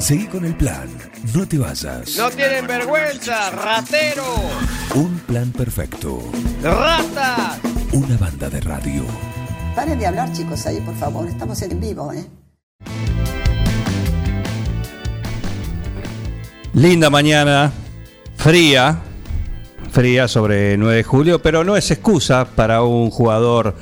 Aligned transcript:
Seguí 0.00 0.26
con 0.28 0.46
el 0.46 0.54
plan. 0.54 0.88
No 1.34 1.46
te 1.46 1.58
vayas. 1.58 2.16
No 2.16 2.30
tienen 2.30 2.66
vergüenza, 2.66 3.50
ratero. 3.50 4.24
Un 4.94 5.18
plan 5.26 5.52
perfecto. 5.52 6.22
Rata. 6.62 7.58
Una 7.92 8.16
banda 8.16 8.48
de 8.48 8.60
radio. 8.62 9.04
Paren 9.76 9.98
de 9.98 10.06
hablar, 10.06 10.32
chicos, 10.32 10.64
ahí, 10.66 10.80
por 10.80 10.96
favor. 10.96 11.28
Estamos 11.28 11.60
en 11.60 11.78
vivo, 11.78 12.14
¿eh? 12.14 12.24
Linda 16.72 17.10
mañana, 17.10 17.70
fría, 18.36 19.00
fría 19.92 20.28
sobre 20.28 20.78
9 20.78 20.96
de 20.96 21.02
julio, 21.02 21.42
pero 21.42 21.62
no 21.62 21.76
es 21.76 21.90
excusa 21.90 22.46
para 22.46 22.82
un 22.82 23.10
jugador 23.10 23.76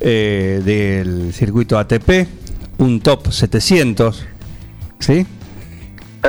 eh, 0.00 0.60
del 0.62 1.32
circuito 1.32 1.78
ATP, 1.78 2.28
un 2.76 3.00
top 3.00 3.32
700, 3.32 4.26
¿sí? 4.98 5.26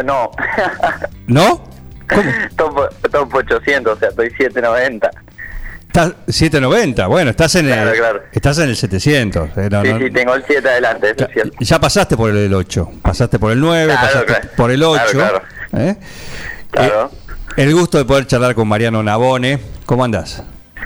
No. 0.04 0.32
¿No? 1.28 1.64
¿Cómo? 2.10 2.32
top, 2.56 2.90
top 3.12 3.34
800, 3.36 3.94
o 3.96 4.00
sea, 4.00 4.10
estoy 4.10 4.30
790. 4.32 5.10
Estás 5.88 6.14
790, 6.28 7.08
bueno, 7.08 7.32
estás 7.32 7.56
en 7.56 7.66
Claro, 7.66 7.90
el 7.92 7.98
claro. 7.98 8.22
estás 8.32 8.60
en 8.60 8.70
el 8.70 8.76
700. 8.76 9.50
eh, 9.58 9.68
no, 9.72 9.82
sí, 9.82 9.94
no- 9.94 10.00
sí, 10.00 10.12
tengo 10.12 10.36
el 10.36 10.44
7 10.46 10.70
adelante, 10.70 11.12
eso 11.16 11.26
es 11.26 11.34
cierto. 11.34 11.58
ya 11.60 11.80
pasaste 11.80 12.16
por 12.16 12.30
el 12.30 12.54
8, 12.54 12.92
pasaste 13.02 13.40
por 13.40 13.52
el 13.52 13.60
9, 13.60 13.94
Claro, 13.94 14.08
pasaste 14.26 14.48
por 14.56 14.72
el 14.72 14.84
8. 14.84 15.04
Claro, 15.12 15.42
¿eh? 15.76 15.96
Claro. 16.72 17.12
Eh, 17.58 17.64
el 17.64 17.74
gusto 17.74 17.98
de 17.98 18.06
poder 18.06 18.28
charlar 18.28 18.54
con 18.54 18.68
Mariano 18.68 19.02
Nabone. 19.02 19.60
¿Cómo 19.86 20.04
andás? 20.04 20.44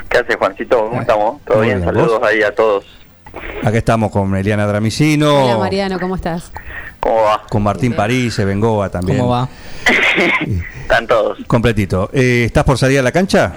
¿Qué 0.09 0.19
hace 0.19 0.35
Juancito? 0.35 0.77
¿Cómo 0.89 1.01
estamos? 1.01 1.41
¿Todo 1.45 1.59
bien? 1.61 1.83
Saludos 1.83 2.21
ahí 2.23 2.41
a 2.43 2.53
todos. 2.55 2.85
Acá 3.63 3.77
estamos 3.77 4.11
con 4.11 4.35
Eliana 4.35 4.65
Dramicino. 4.65 5.45
Hola 5.45 5.57
Mariano, 5.57 5.99
¿cómo 5.99 6.15
estás? 6.15 6.51
¿Cómo 6.99 7.23
va? 7.23 7.43
Con 7.49 7.63
Martín 7.63 7.93
París, 7.93 8.37
Bengoa 8.37 8.89
también. 8.89 9.19
¿Cómo 9.19 9.31
va? 9.31 9.47
Están 10.81 11.07
todos. 11.07 11.39
Completito. 11.47 12.09
Eh, 12.13 12.43
¿Estás 12.45 12.63
por 12.63 12.77
salir 12.77 12.99
a 12.99 13.01
la 13.01 13.11
cancha? 13.11 13.53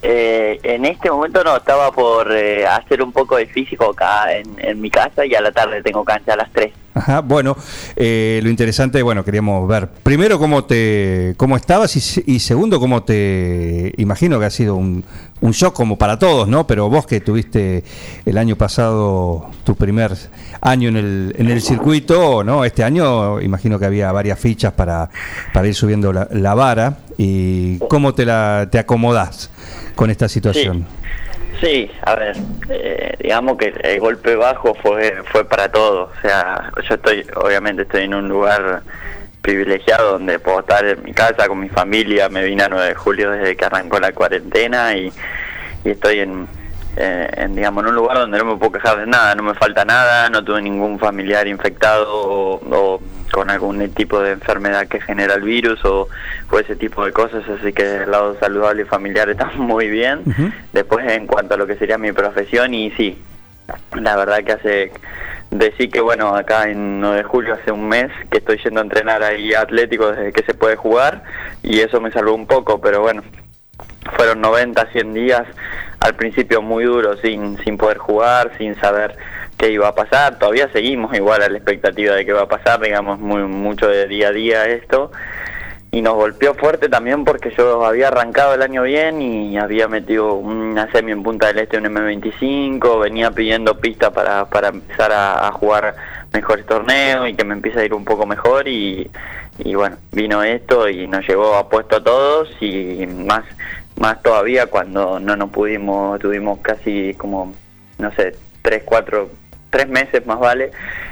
Eh, 0.00 0.60
en 0.62 0.84
este 0.84 1.10
momento 1.10 1.42
no, 1.42 1.56
estaba 1.56 1.90
por 1.90 2.30
eh, 2.32 2.64
hacer 2.66 3.02
un 3.02 3.12
poco 3.12 3.36
de 3.36 3.46
físico 3.46 3.90
acá 3.90 4.32
en, 4.32 4.46
en 4.58 4.80
mi 4.80 4.90
casa 4.90 5.26
y 5.26 5.34
a 5.34 5.40
la 5.40 5.50
tarde 5.50 5.82
tengo 5.82 6.04
cancha 6.04 6.34
a 6.34 6.36
las 6.36 6.52
3. 6.52 6.72
Ajá, 6.98 7.20
bueno, 7.20 7.56
eh, 7.94 8.40
lo 8.42 8.50
interesante, 8.50 9.00
bueno, 9.02 9.24
queríamos 9.24 9.68
ver 9.68 9.88
primero 10.02 10.36
cómo 10.38 10.64
te, 10.64 11.34
cómo 11.36 11.56
estabas 11.56 11.94
y, 11.96 12.22
y 12.26 12.40
segundo 12.40 12.80
cómo 12.80 13.04
te, 13.04 13.94
imagino 13.98 14.40
que 14.40 14.46
ha 14.46 14.50
sido 14.50 14.74
un, 14.74 15.04
un 15.40 15.52
shock 15.52 15.74
como 15.74 15.96
para 15.96 16.18
todos, 16.18 16.48
¿no? 16.48 16.66
Pero 16.66 16.90
vos 16.90 17.06
que 17.06 17.20
tuviste 17.20 17.84
el 18.26 18.36
año 18.36 18.56
pasado 18.56 19.48
tu 19.62 19.76
primer 19.76 20.16
año 20.60 20.88
en 20.88 20.96
el, 20.96 21.34
en 21.38 21.50
el 21.50 21.62
circuito, 21.62 22.42
¿no? 22.42 22.64
Este 22.64 22.82
año 22.82 23.40
imagino 23.40 23.78
que 23.78 23.84
había 23.86 24.10
varias 24.10 24.40
fichas 24.40 24.72
para, 24.72 25.08
para 25.52 25.68
ir 25.68 25.76
subiendo 25.76 26.12
la, 26.12 26.26
la 26.32 26.54
vara 26.54 26.98
y 27.16 27.78
cómo 27.88 28.12
te 28.12 28.24
la, 28.24 28.66
te 28.72 28.80
acomodás 28.80 29.50
con 29.94 30.10
esta 30.10 30.28
situación. 30.28 30.78
Sí, 30.78 31.07
a 32.02 32.14
ver, 32.14 32.36
eh, 32.68 33.16
digamos 33.18 33.58
que 33.58 33.74
el 33.82 34.00
golpe 34.00 34.36
bajo 34.36 34.74
fue 34.74 35.22
fue 35.32 35.44
para 35.44 35.70
todos. 35.70 36.10
O 36.16 36.20
sea, 36.20 36.70
yo 36.88 36.94
estoy, 36.94 37.26
obviamente 37.34 37.82
estoy 37.82 38.04
en 38.04 38.14
un 38.14 38.28
lugar 38.28 38.82
privilegiado 39.42 40.12
donde 40.12 40.38
puedo 40.38 40.60
estar 40.60 40.84
en 40.84 41.02
mi 41.02 41.12
casa 41.12 41.48
con 41.48 41.58
mi 41.58 41.68
familia. 41.68 42.28
Me 42.28 42.44
vine 42.44 42.62
a 42.62 42.68
9 42.68 42.88
de 42.88 42.94
julio 42.94 43.30
desde 43.32 43.56
que 43.56 43.64
arrancó 43.64 43.98
la 43.98 44.12
cuarentena 44.12 44.96
y, 44.96 45.12
estoy 45.84 46.20
en, 46.20 46.46
eh, 46.96 47.28
en, 47.36 47.56
digamos, 47.56 47.82
en 47.82 47.90
un 47.90 47.94
lugar 47.96 48.18
donde 48.18 48.38
no 48.38 48.44
me 48.44 48.56
puedo 48.56 48.72
quejar 48.72 48.98
de 48.98 49.06
nada, 49.06 49.34
no 49.34 49.42
me 49.42 49.54
falta 49.54 49.84
nada, 49.84 50.28
no 50.28 50.44
tuve 50.44 50.62
ningún 50.62 50.98
familiar 50.98 51.48
infectado 51.48 52.06
o 52.10 53.00
con 53.30 53.50
algún 53.50 53.88
tipo 53.90 54.20
de 54.20 54.32
enfermedad 54.32 54.86
que 54.88 55.00
genera 55.00 55.34
el 55.34 55.42
virus 55.42 55.84
o, 55.84 56.08
o 56.50 56.58
ese 56.58 56.76
tipo 56.76 57.04
de 57.04 57.12
cosas, 57.12 57.42
así 57.48 57.72
que 57.72 57.84
del 57.84 58.10
lado 58.10 58.36
saludable 58.40 58.82
y 58.82 58.86
familiar 58.86 59.28
está 59.28 59.46
muy 59.56 59.88
bien. 59.88 60.22
Después 60.72 61.06
en 61.10 61.26
cuanto 61.26 61.54
a 61.54 61.56
lo 61.56 61.66
que 61.66 61.76
sería 61.76 61.98
mi 61.98 62.12
profesión 62.12 62.74
y 62.74 62.90
sí, 62.92 63.18
la 64.00 64.16
verdad 64.16 64.44
que 64.44 64.52
hace 64.52 64.92
decir 65.50 65.90
que 65.90 66.00
bueno, 66.00 66.34
acá 66.34 66.68
en 66.68 67.00
9 67.00 67.16
de 67.16 67.22
julio 67.24 67.54
hace 67.54 67.72
un 67.72 67.88
mes 67.88 68.10
que 68.30 68.38
estoy 68.38 68.58
yendo 68.62 68.80
a 68.80 68.82
entrenar 68.82 69.22
ahí 69.22 69.54
Atlético 69.54 70.12
desde 70.12 70.32
que 70.32 70.42
se 70.44 70.54
puede 70.54 70.76
jugar 70.76 71.22
y 71.62 71.80
eso 71.80 72.00
me 72.00 72.10
salvó 72.10 72.34
un 72.34 72.46
poco, 72.46 72.80
pero 72.80 73.00
bueno, 73.00 73.22
fueron 74.16 74.40
90, 74.40 74.90
100 74.92 75.14
días 75.14 75.42
al 76.00 76.14
principio 76.14 76.62
muy 76.62 76.84
duros 76.84 77.18
sin, 77.22 77.58
sin 77.64 77.76
poder 77.76 77.98
jugar, 77.98 78.52
sin 78.58 78.74
saber 78.76 79.16
qué 79.58 79.70
iba 79.70 79.88
a 79.88 79.94
pasar. 79.94 80.38
Todavía 80.38 80.70
seguimos 80.72 81.14
igual 81.14 81.42
a 81.42 81.48
la 81.48 81.58
expectativa 81.58 82.14
de 82.14 82.24
qué 82.24 82.32
va 82.32 82.42
a 82.42 82.48
pasar, 82.48 82.80
digamos, 82.80 83.18
muy 83.18 83.42
mucho 83.42 83.88
de 83.88 84.06
día 84.06 84.28
a 84.28 84.32
día 84.32 84.66
esto. 84.66 85.12
Y 85.90 86.02
nos 86.02 86.14
golpeó 86.14 86.54
fuerte 86.54 86.88
también 86.88 87.24
porque 87.24 87.50
yo 87.56 87.84
había 87.84 88.08
arrancado 88.08 88.54
el 88.54 88.62
año 88.62 88.82
bien 88.82 89.22
y 89.22 89.58
había 89.58 89.88
metido 89.88 90.34
una 90.34 90.90
semi 90.92 91.12
en 91.12 91.22
Punta 91.22 91.46
del 91.46 91.60
Este, 91.60 91.78
un 91.78 91.84
M25, 91.84 93.00
venía 93.00 93.30
pidiendo 93.30 93.78
pista 93.78 94.10
para, 94.12 94.44
para 94.46 94.68
empezar 94.68 95.12
a, 95.12 95.48
a 95.48 95.52
jugar 95.52 95.96
mejores 96.32 96.66
torneos 96.66 97.28
y 97.28 97.34
que 97.34 97.44
me 97.44 97.54
empiece 97.54 97.80
a 97.80 97.84
ir 97.84 97.94
un 97.94 98.04
poco 98.04 98.26
mejor 98.26 98.68
y, 98.68 99.10
y 99.58 99.74
bueno, 99.74 99.96
vino 100.12 100.42
esto 100.42 100.88
y 100.88 101.06
nos 101.06 101.26
llevó 101.26 101.56
a 101.56 101.68
puesto 101.68 101.96
a 101.96 102.04
todos 102.04 102.50
y 102.60 103.06
más, 103.06 103.44
más 103.98 104.22
todavía 104.22 104.66
cuando 104.66 105.18
no 105.18 105.36
nos 105.36 105.50
pudimos, 105.50 106.20
tuvimos 106.20 106.58
casi 106.60 107.14
como, 107.14 107.52
no 107.98 108.12
sé, 108.12 108.36
tres, 108.62 108.82
cuatro, 108.84 109.30
tres 109.70 109.88
meses 109.88 110.26
más 110.26 110.38
vale, 110.38 110.70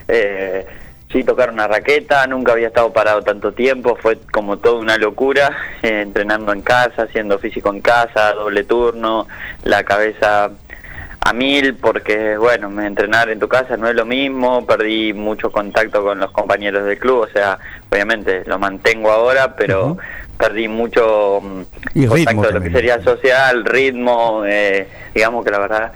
eh, 0.09 0.67
sí 1.13 1.25
tocar 1.25 1.51
una 1.51 1.69
raqueta, 1.69 2.27
nunca 2.27 2.53
había 2.53 2.69
estado 2.69 2.93
parado 2.93 3.23
tanto 3.23 3.53
tiempo, 3.53 3.97
fue 4.01 4.19
como 4.33 4.59
toda 4.59 4.81
una 4.81 4.97
locura, 4.99 5.57
eh, 5.83 6.01
entrenando 6.03 6.53
en 6.53 6.63
casa, 6.63 7.03
haciendo 7.03 7.39
físico 7.39 7.73
en 7.73 7.81
casa, 7.81 8.33
doble 8.33 8.65
turno, 8.65 9.27
la 9.65 9.85
cabeza 9.85 10.51
a 11.27 11.33
mil 11.33 11.75
porque 11.75 12.37
bueno 12.37 12.81
entrenar 12.81 13.31
en 13.31 13.41
tu 13.41 13.49
casa 13.49 13.77
no 13.77 13.89
es 13.89 13.97
lo 13.97 14.05
mismo 14.05 14.65
perdí 14.65 15.13
mucho 15.13 15.51
contacto 15.51 16.05
con 16.05 16.21
los 16.21 16.31
compañeros 16.31 16.85
del 16.85 16.99
club 16.99 17.23
o 17.23 17.27
sea 17.27 17.59
obviamente 17.91 18.45
lo 18.47 18.61
mantengo 18.61 19.11
ahora 19.11 19.57
pero 19.57 19.97
perdí 20.39 20.69
mucho 20.69 21.41
mm, 21.43 21.63
Y 21.95 22.07
contacto 22.07 22.43
de 22.43 22.53
lo 22.53 22.61
que 22.61 22.71
sería 22.71 23.03
social 23.03 23.65
ritmo 23.65 24.45
eh, 24.47 24.87
digamos 25.15 25.45
que 25.45 25.51
la 25.51 25.59
verdad 25.59 25.93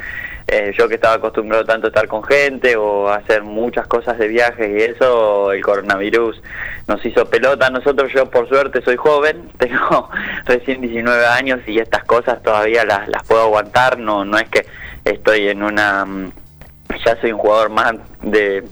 eh, 0.50 0.72
yo 0.76 0.88
que 0.88 0.96
estaba 0.96 1.14
acostumbrado 1.14 1.64
tanto 1.64 1.86
a 1.86 1.90
estar 1.90 2.08
con 2.08 2.22
gente 2.24 2.76
o 2.76 3.08
hacer 3.08 3.42
muchas 3.42 3.86
cosas 3.86 4.18
de 4.18 4.28
viaje 4.28 4.70
y 4.78 4.82
eso, 4.82 5.52
el 5.52 5.62
coronavirus 5.62 6.42
nos 6.88 7.04
hizo 7.06 7.24
pelota. 7.26 7.70
Nosotros, 7.70 8.12
yo 8.12 8.26
por 8.28 8.48
suerte 8.48 8.82
soy 8.82 8.96
joven, 8.96 9.50
tengo 9.58 10.10
recién 10.44 10.80
19 10.80 11.26
años 11.26 11.60
y 11.66 11.78
estas 11.78 12.04
cosas 12.04 12.42
todavía 12.42 12.84
las, 12.84 13.08
las 13.08 13.22
puedo 13.26 13.42
aguantar. 13.42 13.98
No, 13.98 14.24
no 14.24 14.38
es 14.38 14.48
que 14.48 14.66
estoy 15.04 15.48
en 15.48 15.62
una... 15.62 16.04
mm, 16.04 16.32
Ya 17.06 17.16
soy 17.20 17.32
un 17.32 17.38
jugador 17.38 17.70
más 17.70 17.94
de, 18.22 18.64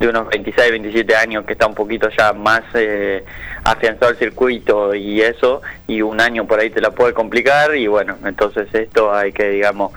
de 0.00 0.08
unos 0.08 0.28
26, 0.28 0.70
27 0.70 1.14
años 1.14 1.44
que 1.44 1.52
está 1.52 1.66
un 1.66 1.74
poquito 1.74 2.08
ya 2.16 2.32
más 2.32 2.62
eh, 2.74 3.22
afianzado 3.64 4.10
al 4.12 4.16
circuito 4.16 4.94
y 4.94 5.20
eso, 5.20 5.60
y 5.86 6.00
un 6.00 6.20
año 6.20 6.46
por 6.46 6.58
ahí 6.60 6.70
te 6.70 6.80
la 6.80 6.90
puede 6.90 7.12
complicar 7.12 7.76
y 7.76 7.86
bueno, 7.88 8.16
entonces 8.24 8.68
esto 8.72 9.12
hay 9.12 9.32
que, 9.32 9.50
digamos, 9.50 9.92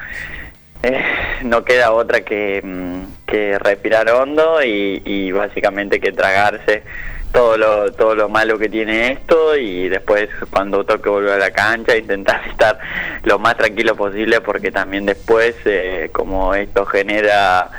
eh, 0.84 1.04
no 1.44 1.64
queda 1.64 1.92
otra 1.92 2.22
que, 2.22 2.62
mm, 2.64 3.26
que 3.26 3.60
respirar 3.60 4.10
hondo 4.10 4.64
y, 4.64 5.02
y 5.06 5.32
básicamente 5.32 6.00
que 6.00 6.12
tragarse 6.12 6.84
todo 7.32 7.58
lo 7.58 7.92
todo 7.92 8.16
lo 8.16 8.28
malo 8.28 8.58
que 8.58 8.70
tiene 8.70 9.12
esto 9.12 9.56
y 9.56 9.88
después 9.88 10.30
cuando 10.50 10.84
toque 10.84 11.10
volver 11.10 11.34
a 11.34 11.38
la 11.38 11.52
cancha 11.52 11.96
intentar 11.98 12.42
estar 12.48 12.80
lo 13.24 13.38
más 13.38 13.56
tranquilo 13.58 13.96
posible 13.96 14.42
porque 14.42 14.72
también 14.72 15.06
después 15.06 15.56
eh, 15.66 16.10
como 16.12 16.56
esto 16.56 16.86
genera 16.86 17.70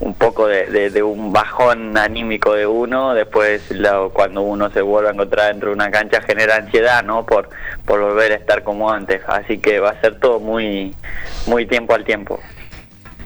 un 0.00 0.14
poco 0.14 0.48
de, 0.48 0.90
de- 0.90 1.02
un 1.02 1.32
bajón 1.32 1.96
anímico 1.96 2.54
de 2.54 2.66
uno 2.66 3.14
después 3.14 3.70
lo- 3.70 4.10
cuando 4.10 4.42
uno 4.42 4.70
se 4.70 4.80
vuelve 4.82 5.10
a 5.10 5.12
encontrar 5.12 5.48
dentro 5.52 5.68
de 5.68 5.74
una 5.76 5.90
cancha 5.90 6.20
genera 6.22 6.56
ansiedad 6.56 7.04
no 7.04 7.24
por 7.24 7.48
por 7.84 8.00
volver 8.00 8.32
a 8.32 8.34
estar 8.34 8.64
como 8.64 8.90
antes. 8.90 9.20
Así 9.28 9.58
que 9.58 9.78
va 9.78 9.90
a 9.90 10.00
ser 10.00 10.18
todo 10.18 10.40
muy 10.40 10.94
muy 11.46 11.66
tiempo 11.66 11.94
al 11.94 12.04
tiempo 12.04 12.40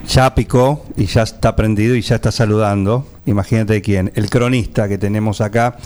Ya 0.08 0.34
picó 0.34 0.84
y 0.96 1.06
ya 1.06 1.22
está 1.22 1.54
prendido 1.54 1.94
y 1.94 2.02
ya 2.02 2.16
está 2.16 2.32
saludando. 2.32 3.06
Imagínate 3.26 3.80
quién, 3.82 4.10
el 4.14 4.28
cronista 4.30 4.88
que 4.88 4.98
tenemos 4.98 5.40
acá 5.40 5.76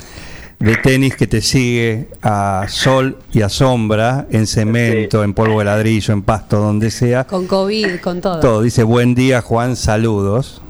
de 0.61 0.77
tenis 0.77 1.17
que 1.17 1.27
te 1.27 1.43
sigue 1.43 2.09
a 2.23 2.65
sol 2.69 3.19
y 3.33 3.43
a 3.43 3.49
sombra, 3.49 4.27
en 4.31 4.47
cemento, 4.47 5.19
Sí. 5.21 5.25
en 5.25 5.35
polvo 5.35 5.59
de 5.59 5.67
ladrillo, 5.67 6.15
en 6.15 6.23
pasto, 6.23 6.59
donde 6.59 6.91
sea. 6.91 7.25
Con 7.25 7.47
COVID, 7.47 8.01
con 8.01 8.21
todo. 8.21 8.41
Todo, 8.41 8.63
dice 8.63 8.83
buen 8.83 9.15
día 9.15 9.43
Juan, 9.43 9.77
saludos. 9.77 10.63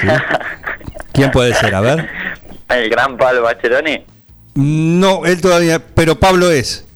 ¿Sí? 0.00 0.08
¿Quién 1.12 1.30
puede 1.32 1.54
ser? 1.54 1.74
A 1.74 1.80
ver. 1.80 2.08
el 2.70 2.88
gran 2.88 3.16
Pablo 3.18 3.42
Bacheroni 3.42 4.02
No, 4.54 5.26
él 5.26 5.40
todavía, 5.40 5.82
pero 5.94 6.18
Pablo 6.18 6.50
es. 6.50 6.86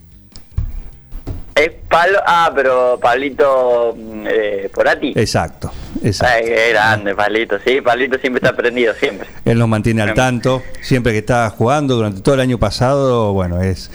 es 1.53 1.71
Pablo 1.89 2.17
ah 2.25 2.51
pero 2.55 2.97
Pablito 3.01 3.93
mm, 3.95 4.25
eh, 4.27 4.69
Porati 4.73 5.13
Exacto, 5.15 5.71
Exacto. 6.07 6.43
Ay, 6.45 6.69
grande, 6.71 7.15
Palito. 7.15 7.57
Sí, 7.65 7.81
Palito 7.81 8.17
siempre 8.19 8.39
está 8.43 8.55
prendido, 8.55 8.93
siempre. 8.95 9.27
Él 9.45 9.57
nos 9.59 9.67
mantiene 9.67 10.01
al 10.01 10.13
tanto, 10.13 10.63
siempre 10.81 11.11
que 11.11 11.19
está 11.19 11.49
jugando 11.49 11.95
durante 11.95 12.21
todo 12.21 12.35
el 12.35 12.41
año 12.41 12.57
pasado, 12.57 13.33
bueno, 13.33 13.61
es, 13.61 13.91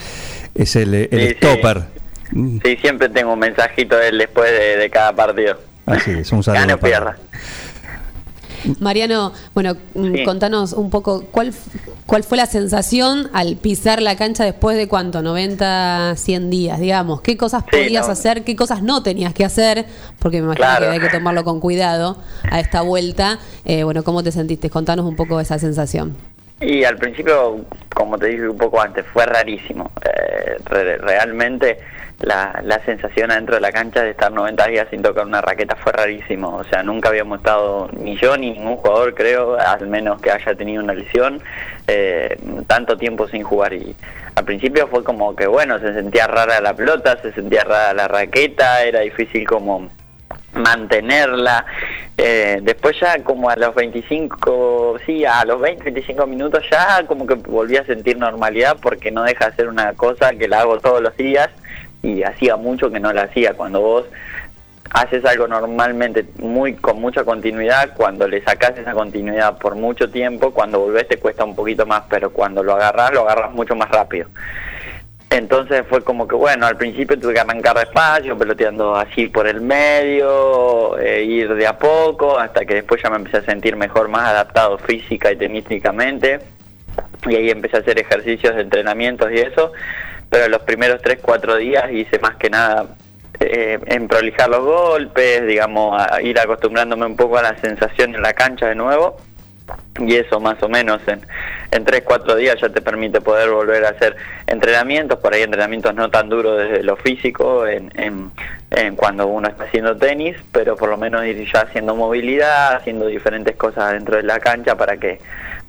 es 0.54 0.76
el, 0.76 0.94
el 0.94 1.28
Sí, 1.28 1.34
stopper. 1.34 1.82
Sí, 2.32 2.76
siempre 2.80 3.08
tengo 3.08 3.32
un 3.34 3.38
mensajito 3.38 3.96
de 3.96 4.08
él 4.08 4.18
después 4.18 4.50
de, 4.50 4.76
de 4.76 4.90
cada 4.90 5.12
partido. 5.14 5.58
Así 5.86 6.12
es, 6.12 6.30
un 6.32 6.42
saludo. 6.42 6.60
Gane 6.62 6.74
o 6.74 6.78
para- 6.78 6.90
pierda. 6.90 7.16
Mariano, 8.80 9.32
bueno, 9.54 9.76
mm, 9.94 10.14
Sí. 10.16 10.24
contanos 10.24 10.72
un 10.72 10.90
poco 10.90 11.24
cuál 11.30 11.52
cuál 12.06 12.24
fue 12.24 12.36
la 12.36 12.46
sensación 12.46 13.30
al 13.32 13.56
pisar 13.56 14.02
la 14.02 14.16
cancha 14.16 14.44
después 14.44 14.76
de 14.76 14.86
cuánto, 14.88 15.22
90, 15.22 16.14
100 16.16 16.50
días, 16.50 16.78
digamos. 16.80 17.20
¿Qué 17.22 17.36
cosas 17.36 17.62
Sí, 17.70 17.70
podías 17.78 18.06
no. 18.06 18.12
hacer, 18.12 18.44
qué 18.44 18.54
cosas 18.56 18.82
no 18.82 19.02
tenías 19.02 19.32
que 19.32 19.44
hacer? 19.44 19.86
Porque 20.18 20.38
me 20.38 20.44
imagino 20.46 20.66
Claro. 20.66 20.86
que 20.86 20.92
hay 20.92 21.00
que 21.00 21.08
tomarlo 21.08 21.42
con 21.44 21.60
cuidado 21.60 22.16
a 22.50 22.60
esta 22.60 22.82
vuelta. 22.82 23.38
Eh, 23.64 23.84
bueno, 23.84 24.02
¿cómo 24.02 24.22
te 24.22 24.30
sentiste? 24.32 24.68
Contanos 24.68 25.06
un 25.06 25.16
poco 25.16 25.40
esa 25.40 25.58
sensación. 25.58 26.14
Y 26.60 26.84
al 26.84 26.96
principio, 26.96 27.64
como 27.94 28.18
te 28.18 28.26
dije 28.28 28.48
un 28.48 28.56
poco 28.58 28.80
antes, 28.80 29.04
fue 29.12 29.24
rarísimo. 29.26 29.90
Eh, 30.04 30.56
re- 30.66 30.98
realmente 30.98 31.78
la, 32.22 32.60
la 32.64 32.78
sensación 32.84 33.30
adentro 33.30 33.56
de 33.56 33.60
la 33.60 33.72
cancha 33.72 34.02
de 34.02 34.10
estar 34.10 34.32
90 34.32 34.66
días 34.68 34.86
sin 34.90 35.02
tocar 35.02 35.26
una 35.26 35.40
raqueta 35.40 35.76
fue 35.76 35.92
rarísimo. 35.92 36.56
O 36.56 36.64
sea, 36.64 36.82
nunca 36.82 37.08
habíamos 37.08 37.38
estado, 37.38 37.90
ni 37.92 38.16
yo 38.16 38.36
ni 38.36 38.52
ningún 38.52 38.76
jugador 38.76 39.14
creo, 39.14 39.58
al 39.58 39.86
menos 39.88 40.20
que 40.20 40.30
haya 40.30 40.54
tenido 40.54 40.82
una 40.82 40.94
lesión, 40.94 41.42
eh, 41.86 42.38
tanto 42.66 42.96
tiempo 42.96 43.28
sin 43.28 43.42
jugar. 43.42 43.72
Y 43.74 43.94
al 44.34 44.44
principio 44.44 44.86
fue 44.86 45.02
como 45.04 45.34
que, 45.34 45.46
bueno, 45.46 45.78
se 45.80 45.92
sentía 45.94 46.26
rara 46.26 46.60
la 46.60 46.74
pelota, 46.74 47.20
se 47.20 47.32
sentía 47.32 47.64
rara 47.64 47.92
la 47.92 48.08
raqueta, 48.08 48.82
era 48.84 49.00
difícil 49.00 49.46
como 49.46 49.90
mantenerla. 50.54 51.64
Eh, 52.16 52.60
después 52.62 52.96
ya 53.00 53.22
como 53.24 53.50
a 53.50 53.56
los 53.56 53.74
25, 53.74 54.98
sí, 55.04 55.24
a 55.24 55.44
los 55.44 55.60
20, 55.60 55.82
25 55.84 56.26
minutos 56.26 56.62
ya 56.70 57.04
como 57.06 57.26
que 57.26 57.34
volví 57.34 57.76
a 57.76 57.84
sentir 57.84 58.18
normalidad 58.18 58.76
porque 58.80 59.10
no 59.10 59.24
deja 59.24 59.50
de 59.50 59.56
ser 59.56 59.68
una 59.68 59.94
cosa 59.94 60.32
que 60.34 60.46
la 60.46 60.60
hago 60.60 60.78
todos 60.78 61.00
los 61.00 61.16
días 61.16 61.50
y 62.02 62.22
hacía 62.22 62.56
mucho 62.56 62.90
que 62.90 63.00
no 63.00 63.12
la 63.12 63.22
hacía. 63.22 63.54
Cuando 63.54 63.80
vos 63.80 64.04
haces 64.90 65.24
algo 65.24 65.48
normalmente 65.48 66.26
muy 66.38 66.74
con 66.74 67.00
mucha 67.00 67.24
continuidad, 67.24 67.94
cuando 67.96 68.28
le 68.28 68.42
sacás 68.42 68.76
esa 68.76 68.92
continuidad 68.92 69.58
por 69.58 69.74
mucho 69.74 70.10
tiempo, 70.10 70.52
cuando 70.52 70.80
volvés 70.80 71.08
te 71.08 71.18
cuesta 71.18 71.44
un 71.44 71.54
poquito 71.54 71.86
más, 71.86 72.02
pero 72.08 72.30
cuando 72.30 72.62
lo 72.62 72.74
agarrás, 72.74 73.12
lo 73.12 73.22
agarras 73.22 73.52
mucho 73.52 73.74
más 73.74 73.90
rápido. 73.90 74.28
Entonces 75.30 75.82
fue 75.88 76.04
como 76.04 76.28
que, 76.28 76.34
bueno, 76.34 76.66
al 76.66 76.76
principio 76.76 77.18
tuve 77.18 77.32
que 77.32 77.40
arrancar 77.40 77.78
despacio, 77.78 78.36
peloteando 78.36 78.94
así 78.94 79.28
por 79.28 79.46
el 79.46 79.62
medio, 79.62 80.98
eh, 80.98 81.24
ir 81.24 81.54
de 81.54 81.66
a 81.66 81.78
poco, 81.78 82.38
hasta 82.38 82.66
que 82.66 82.74
después 82.74 83.02
ya 83.02 83.08
me 83.08 83.16
empecé 83.16 83.38
a 83.38 83.42
sentir 83.42 83.74
mejor, 83.74 84.08
más 84.08 84.28
adaptado 84.28 84.76
física 84.76 85.32
y 85.32 85.36
tenísticamente. 85.36 86.40
Y 87.26 87.34
ahí 87.34 87.48
empecé 87.48 87.78
a 87.78 87.80
hacer 87.80 87.98
ejercicios 87.98 88.54
de 88.56 88.60
entrenamientos 88.60 89.32
y 89.32 89.38
eso. 89.38 89.72
Pero 90.32 90.48
los 90.48 90.62
primeros 90.62 91.02
3, 91.02 91.18
4 91.20 91.56
días 91.58 91.92
hice 91.92 92.18
más 92.18 92.36
que 92.36 92.48
nada 92.48 92.86
eh, 93.38 93.78
en 93.84 94.08
prolijar 94.08 94.48
los 94.48 94.64
golpes, 94.64 95.46
digamos, 95.46 96.00
a 96.00 96.22
ir 96.22 96.40
acostumbrándome 96.40 97.04
un 97.04 97.16
poco 97.16 97.36
a 97.36 97.42
la 97.42 97.58
sensación 97.58 98.14
en 98.14 98.22
la 98.22 98.32
cancha 98.32 98.66
de 98.66 98.74
nuevo. 98.74 99.18
Y 100.00 100.14
eso 100.16 100.40
más 100.40 100.62
o 100.62 100.70
menos 100.70 101.06
en, 101.06 101.20
en 101.70 101.84
3, 101.84 102.02
4 102.06 102.36
días 102.36 102.56
ya 102.58 102.70
te 102.70 102.80
permite 102.80 103.20
poder 103.20 103.50
volver 103.50 103.84
a 103.84 103.90
hacer 103.90 104.16
entrenamientos, 104.46 105.18
por 105.18 105.34
ahí 105.34 105.42
entrenamientos 105.42 105.94
no 105.94 106.10
tan 106.10 106.30
duros 106.30 106.56
desde 106.56 106.82
lo 106.82 106.96
físico 106.96 107.66
en, 107.66 107.92
en, 107.96 108.30
en 108.70 108.96
cuando 108.96 109.26
uno 109.26 109.48
está 109.48 109.64
haciendo 109.64 109.98
tenis, 109.98 110.38
pero 110.50 110.76
por 110.76 110.88
lo 110.88 110.96
menos 110.96 111.26
ir 111.26 111.46
ya 111.52 111.60
haciendo 111.60 111.94
movilidad, 111.94 112.76
haciendo 112.76 113.06
diferentes 113.06 113.54
cosas 113.56 113.92
dentro 113.92 114.16
de 114.16 114.22
la 114.22 114.40
cancha 114.40 114.78
para 114.78 114.96
que 114.96 115.18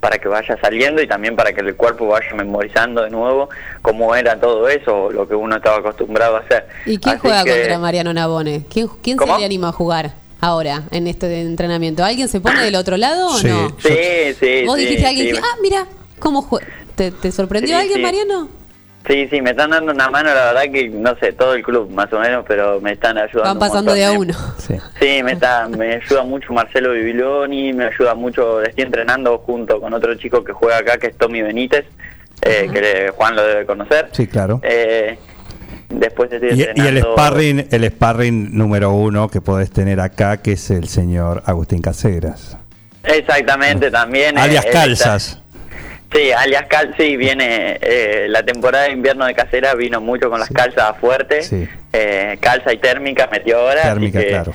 para 0.04 0.18
que 0.18 0.28
vaya 0.28 0.58
saliendo 0.60 1.02
y 1.02 1.08
también 1.08 1.34
para 1.34 1.54
que 1.54 1.62
el 1.62 1.78
cuerpo 1.78 2.08
vaya 2.08 2.28
memorizando 2.36 3.04
de 3.04 3.10
nuevo 3.10 3.48
cómo 3.82 4.14
era 4.14 4.38
todo 4.38 4.68
eso, 4.68 5.10
lo 5.10 5.26
que 5.26 5.34
uno 5.34 5.56
estaba 5.56 5.78
acostumbrado 5.78 6.36
a 6.36 6.40
hacer. 6.42 6.68
¿Y 6.86 6.98
quién 6.98 7.16
Así 7.16 7.22
juega 7.22 7.44
que- 7.46 7.52
contra 7.52 7.80
Mariano 7.80 8.14
Nabone? 8.14 8.66
¿Quién, 8.70 8.90
quién 9.02 9.18
se 9.18 9.26
le 9.26 9.46
anima 9.46 9.70
a 9.70 9.72
jugar 9.72 10.12
ahora 10.42 10.84
en 10.92 11.08
este 11.08 11.40
entrenamiento? 11.40 12.04
¿Alguien 12.04 12.28
se 12.28 12.42
pone 12.42 12.62
del 12.62 12.76
otro 12.76 12.98
lado 12.98 13.28
o 13.28 13.38
Sí. 13.38 13.48
no? 13.48 13.70
Sí, 13.80 14.34
sí, 14.38 14.64
Vos 14.66 14.76
sí, 14.76 14.82
dijiste 14.82 15.06
a 15.06 15.10
alguien 15.10 15.36
sí, 15.38 15.42
ah, 15.42 15.58
mira, 15.62 15.88
¿cómo 16.20 16.44
jue- 16.44 16.62
¿Te, 16.96 17.12
te 17.12 17.32
sorprendió 17.32 17.70
Sí, 17.78 17.82
alguien, 17.82 17.96
sí. 18.00 18.04
Mariano? 18.04 18.50
Sí, 19.08 19.28
sí, 19.30 19.42
me 19.42 19.50
están 19.50 19.72
dando 19.72 19.92
una 19.92 20.10
mano, 20.10 20.30
la 20.34 20.54
verdad 20.54 20.72
que 20.72 20.88
no 20.90 21.14
sé, 21.20 21.34
todo 21.34 21.56
el 21.56 21.62
club 21.64 21.90
más 21.92 22.12
o 22.14 22.20
menos, 22.20 22.46
pero 22.48 22.80
me 22.80 22.94
están 22.94 23.18
ayudando. 23.18 23.44
Van 23.50 23.60
pasando 23.60 23.94
de 23.94 24.06
a 24.06 24.12
uno. 24.14 24.34
Sí. 24.58 24.76
Sí, 25.00 25.22
me, 25.24 25.34
está, 25.34 25.68
me 25.68 25.96
ayuda 25.96 26.24
mucho 26.24 26.54
Marcelo 26.54 26.92
Bibiloni, 26.94 27.74
me 27.74 27.86
ayuda 27.88 28.16
mucho, 28.16 28.62
estoy 28.62 28.86
entrenando 28.86 29.38
junto 29.40 29.82
con 29.82 29.94
otro 29.94 30.16
chico 30.16 30.42
que 30.44 30.54
juega 30.54 30.78
acá, 30.78 30.98
que 30.98 31.08
es 31.08 31.18
Tommy 31.18 31.42
Benítez, 31.42 31.86
eh, 32.44 32.70
que 32.72 32.82
le- 32.82 33.10
Juan 33.12 33.36
lo 33.36 33.46
debe 33.46 33.66
conocer. 33.66 34.08
Sí, 34.14 34.26
claro. 34.26 34.62
Eh, 34.64 35.18
después 35.90 36.32
estoy 36.32 36.52
Y, 36.52 36.60
y 36.62 36.64
entrenando... 36.64 36.90
el 37.00 37.04
sparring, 37.14 37.68
el 37.72 37.84
sparring 37.92 38.58
número 38.58 38.92
uno 38.92 39.28
que 39.28 39.42
podés 39.42 39.70
tener 39.72 40.00
acá, 40.00 40.38
que 40.38 40.54
es 40.54 40.72
el 40.72 40.88
señor 40.88 41.44
Agustín 41.46 41.82
Caseras. 41.82 42.58
Exactamente, 43.04 43.92
también. 43.92 44.38
eh, 44.38 44.42
Alias 44.42 44.66
está- 44.66 44.80
Calzas. 44.80 45.40
Sí, 46.14 46.32
alias 46.32 46.66
Cal, 46.68 46.94
sí, 46.98 47.18
viene 47.18 47.80
eh, 47.82 48.28
la 48.30 48.44
temporada 48.44 48.86
de 48.86 48.92
invierno 48.92 49.26
de 49.26 49.34
casera, 49.34 49.74
vino 49.74 50.00
mucho 50.00 50.30
con 50.30 50.40
las 50.40 50.50
Sí. 50.50 50.54
calzas 50.54 50.96
fuertes, 51.00 51.48
Sí. 51.48 51.68
eh, 51.92 52.38
calza 52.40 52.72
y 52.72 52.78
térmica 52.78 53.28
metió 53.32 53.58
ahora. 53.60 53.82
Térmica, 53.84 54.20
que, 54.20 54.28
claro. 54.28 54.54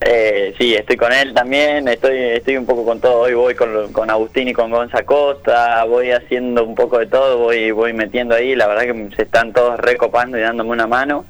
eh, 0.00 0.54
sí, 0.58 0.74
estoy 0.74 0.96
con 0.96 1.12
él 1.12 1.32
también, 1.34 1.86
estoy 1.86 2.16
estoy 2.18 2.56
un 2.56 2.66
poco 2.66 2.84
con 2.84 3.00
todo, 3.00 3.20
hoy 3.20 3.34
voy 3.34 3.54
con, 3.54 3.92
con 3.92 4.10
Agustín 4.10 4.48
y 4.48 4.52
con 4.52 4.70
Gonza 4.70 5.04
Costa, 5.04 5.84
voy 5.84 6.10
haciendo 6.10 6.64
un 6.64 6.74
poco 6.74 6.98
de 6.98 7.06
todo, 7.06 7.38
voy 7.38 7.70
voy 7.70 7.92
metiendo 7.92 8.34
ahí, 8.34 8.56
la 8.56 8.66
verdad 8.66 8.82
que 8.92 9.14
se 9.14 9.22
están 9.22 9.52
todos 9.52 9.78
recopando 9.78 10.36
y 10.36 10.40
dándome 10.40 10.70
una 10.70 10.86
mano. 10.88 11.24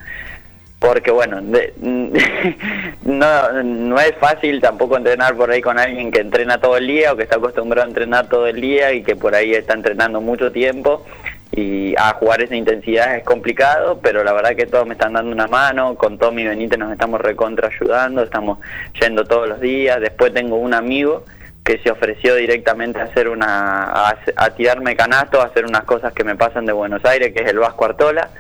Porque 0.79 1.11
bueno, 1.11 1.41
de- 1.43 1.75
no, 3.03 3.63
no 3.63 4.01
es 4.01 4.15
fácil 4.21 4.61
tampoco 4.61 4.97
entrenar 4.97 5.35
por 5.37 5.51
ahí 5.51 5.61
con 5.61 5.79
alguien 5.79 6.11
que 6.11 6.21
entrena 6.21 6.61
todo 6.61 6.77
el 6.77 6.87
día 6.87 7.13
o 7.13 7.17
que 7.17 7.25
está 7.25 7.37
acostumbrado 7.37 7.87
a 7.87 7.89
entrenar 7.89 8.29
todo 8.29 8.47
el 8.47 8.61
día 8.61 8.93
y 8.93 9.03
que 9.03 9.17
por 9.17 9.35
ahí 9.35 9.55
está 9.55 9.75
entrenando 9.75 10.21
mucho 10.21 10.53
tiempo. 10.53 11.05
Y 11.51 11.97
a 11.97 12.13
jugar 12.13 12.43
esa 12.43 12.55
intensidad 12.55 13.17
es 13.17 13.25
complicado, 13.25 13.99
pero 14.03 14.23
la 14.23 14.33
verdad 14.33 14.55
que 14.55 14.67
todos 14.67 14.87
me 14.87 14.93
están 14.93 15.15
dando 15.15 15.33
una 15.33 15.49
mano, 15.49 15.97
con 15.97 16.19
Tommy 16.19 16.47
Benítez 16.47 16.79
nos 16.79 16.93
estamos 16.93 17.21
recontra 17.21 17.69
ayudando, 17.69 18.23
estamos 18.23 18.59
yendo 19.01 19.25
todos 19.25 19.49
los 19.49 19.59
días, 19.61 19.99
después 20.01 20.33
tengo 20.35 20.57
un 20.57 20.75
amigo 20.75 21.25
que 21.65 21.79
se 21.85 21.91
ofreció 21.91 22.35
directamente 22.37 22.99
a 22.99 23.05
hacer 23.05 23.29
una 23.29 23.85
a, 23.85 24.17
a 24.37 24.51
tirarme 24.55 24.97
canasto, 24.97 25.41
a 25.41 25.45
hacer 25.45 25.67
unas 25.67 25.85
cosas 25.85 26.15
que 26.15 26.25
me 26.25 26.35
pasan 26.35 26.65
de 26.65 26.73
Buenos 26.73 27.05
Aires, 27.05 27.33
que 27.35 27.43
es 27.43 27.51
el 27.51 27.59
Vasco 27.59 27.85
Artola, 27.85 28.31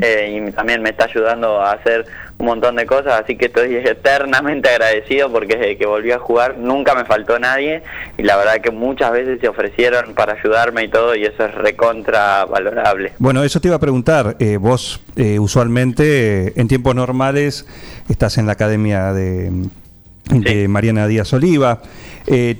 eh, 0.00 0.42
y 0.48 0.50
también 0.52 0.80
me 0.80 0.88
está 0.90 1.04
ayudando 1.04 1.60
a 1.60 1.72
hacer 1.72 2.06
un 2.38 2.46
montón 2.46 2.76
de 2.76 2.86
cosas, 2.86 3.20
así 3.22 3.36
que 3.36 3.46
estoy 3.46 3.76
eternamente 3.84 4.70
agradecido 4.70 5.30
porque 5.30 5.56
desde 5.56 5.76
que 5.76 5.84
volví 5.84 6.12
a 6.12 6.18
jugar 6.18 6.56
nunca 6.56 6.94
me 6.94 7.04
faltó 7.04 7.38
nadie 7.38 7.82
y 8.16 8.22
la 8.22 8.36
verdad 8.36 8.60
que 8.62 8.70
muchas 8.70 9.10
veces 9.12 9.38
se 9.40 9.48
ofrecieron 9.48 10.14
para 10.14 10.34
ayudarme 10.34 10.84
y 10.84 10.88
todo 10.88 11.14
y 11.14 11.24
eso 11.24 11.44
es 11.44 11.54
recontra 11.56 12.46
valorable. 12.46 13.12
Bueno, 13.18 13.42
eso 13.42 13.60
te 13.60 13.68
iba 13.68 13.76
a 13.76 13.80
preguntar. 13.80 14.36
eh, 14.38 14.56
vos 14.56 15.02
eh, 15.16 15.38
usualmente 15.38 16.58
en 16.58 16.68
tiempos 16.68 16.94
normales 16.94 17.66
estás 18.08 18.38
en 18.38 18.46
la 18.46 18.52
academia 18.52 19.12
de, 19.12 19.50
de 20.30 20.62
Sí. 20.62 20.68
Mariana 20.68 21.06
Díaz 21.06 21.32
Oliva. 21.32 21.80
Eh, 22.26 22.56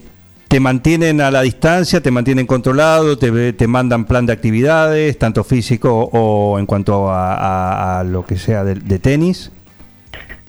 ¿Te 0.49 0.61
mantienen 0.61 1.21
a 1.21 1.31
la 1.31 1.43
distancia, 1.43 2.01
te 2.01 2.11
mantienen 2.11 2.47
controlado, 2.47 3.19
te, 3.19 3.53
te 3.53 3.67
mandan 3.67 4.07
plan 4.07 4.25
de 4.25 4.33
actividades, 4.33 5.19
tanto 5.19 5.45
físico 5.45 6.09
o 6.11 6.59
en 6.59 6.65
cuanto 6.65 7.11
a, 7.11 7.35
a- 7.35 8.01
a 8.01 8.05
lo 8.05 8.25
que 8.25 8.37
sea 8.39 8.65
de, 8.65 8.75
de 8.77 8.99
tenis? 8.99 9.53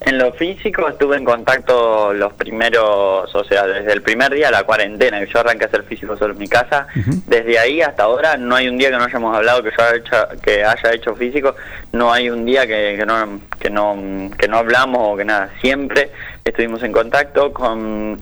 En 0.01 0.17
lo 0.17 0.31
físico 0.31 0.87
estuve 0.87 1.17
en 1.17 1.25
contacto 1.25 2.13
los 2.13 2.31
primeros, 2.31 3.35
o 3.35 3.43
sea, 3.43 3.67
desde 3.67 3.91
el 3.91 4.01
primer 4.01 4.33
día 4.33 4.45
de 4.45 4.53
la 4.53 4.63
cuarentena, 4.63 5.19
que 5.19 5.27
yo 5.29 5.41
arranqué 5.41 5.65
a 5.65 5.67
hacer 5.67 5.83
físico 5.83 6.15
solo 6.15 6.31
en 6.33 6.39
mi 6.39 6.47
casa. 6.47 6.87
Desde 7.27 7.59
ahí 7.59 7.81
hasta 7.81 8.03
ahora 8.03 8.37
no 8.37 8.55
hay 8.55 8.69
un 8.69 8.77
día 8.77 8.91
que 8.91 8.97
no 8.97 9.03
hayamos 9.03 9.35
hablado 9.35 9.61
que 9.61 9.71
yo 9.77 9.83
haya 9.83 9.97
hecho, 9.97 10.41
que 10.41 10.63
haya 10.63 10.93
hecho 10.93 11.13
físico, 11.15 11.53
no 11.91 12.13
hay 12.13 12.29
un 12.29 12.45
día 12.45 12.65
que, 12.65 12.95
que 12.97 13.05
no 13.05 13.41
que 13.59 13.69
no 13.69 13.97
que 14.37 14.47
no 14.47 14.57
hablamos 14.59 15.01
o 15.03 15.17
que 15.17 15.25
nada. 15.25 15.49
Siempre 15.59 16.09
estuvimos 16.45 16.81
en 16.83 16.93
contacto 16.93 17.51
con 17.51 18.17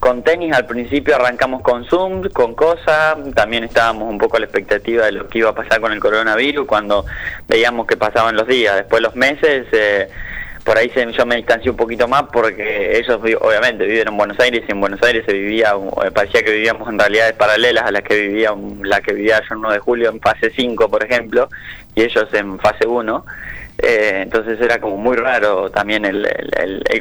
con 0.00 0.22
tenis. 0.24 0.52
Al 0.54 0.66
principio 0.66 1.14
arrancamos 1.14 1.62
con 1.62 1.84
Zoom, 1.84 2.28
con 2.30 2.54
cosas. 2.54 3.16
También 3.34 3.62
estábamos 3.64 4.08
un 4.10 4.18
poco 4.18 4.36
a 4.36 4.40
la 4.40 4.46
expectativa 4.46 5.04
de 5.06 5.12
lo 5.12 5.28
que 5.28 5.38
iba 5.38 5.50
a 5.50 5.54
pasar 5.54 5.80
con 5.80 5.92
el 5.92 6.00
coronavirus 6.00 6.66
cuando 6.66 7.04
veíamos 7.46 7.86
que 7.86 7.96
pasaban 7.96 8.34
los 8.34 8.46
días, 8.48 8.74
después 8.76 9.02
los 9.02 9.14
meses. 9.14 9.66
eh, 9.72 10.08
por 10.64 10.76
ahí 10.76 10.90
se, 10.90 11.10
yo 11.12 11.24
me 11.24 11.36
distancié 11.36 11.70
un 11.70 11.76
poquito 11.76 12.06
más 12.06 12.24
porque 12.30 12.98
ellos 12.98 13.20
vi- 13.22 13.34
obviamente 13.34 13.86
viven 13.86 14.08
en 14.08 14.16
Buenos 14.16 14.38
Aires 14.38 14.62
y 14.68 14.70
en 14.72 14.78
Buenos 14.78 15.02
Aires 15.02 15.24
se 15.26 15.32
vivía, 15.32 15.72
eh, 16.04 16.10
parecía 16.10 16.42
que 16.42 16.52
vivíamos 16.52 16.86
en 16.90 16.98
realidades 16.98 17.32
paralelas 17.32 17.84
a 17.86 17.90
las 17.90 18.02
que 18.02 18.14
vivía 18.20 18.52
la 18.82 19.00
que 19.00 19.14
vivía 19.14 19.40
yo 19.40 19.54
en 19.54 19.58
1 19.60 19.70
de 19.72 19.78
julio 19.78 20.10
en 20.10 20.20
fase 20.20 20.52
5 20.54 20.90
por 20.90 21.02
ejemplo 21.02 21.48
y 21.94 22.02
ellos 22.02 22.28
en 22.34 22.58
fase 22.60 22.86
1 22.86 23.24
Eh, 23.82 24.20
entonces 24.22 24.60
era 24.60 24.78
como 24.78 24.98
muy 24.98 25.16
raro 25.16 25.70
también 25.70 26.04
el, 26.04 26.20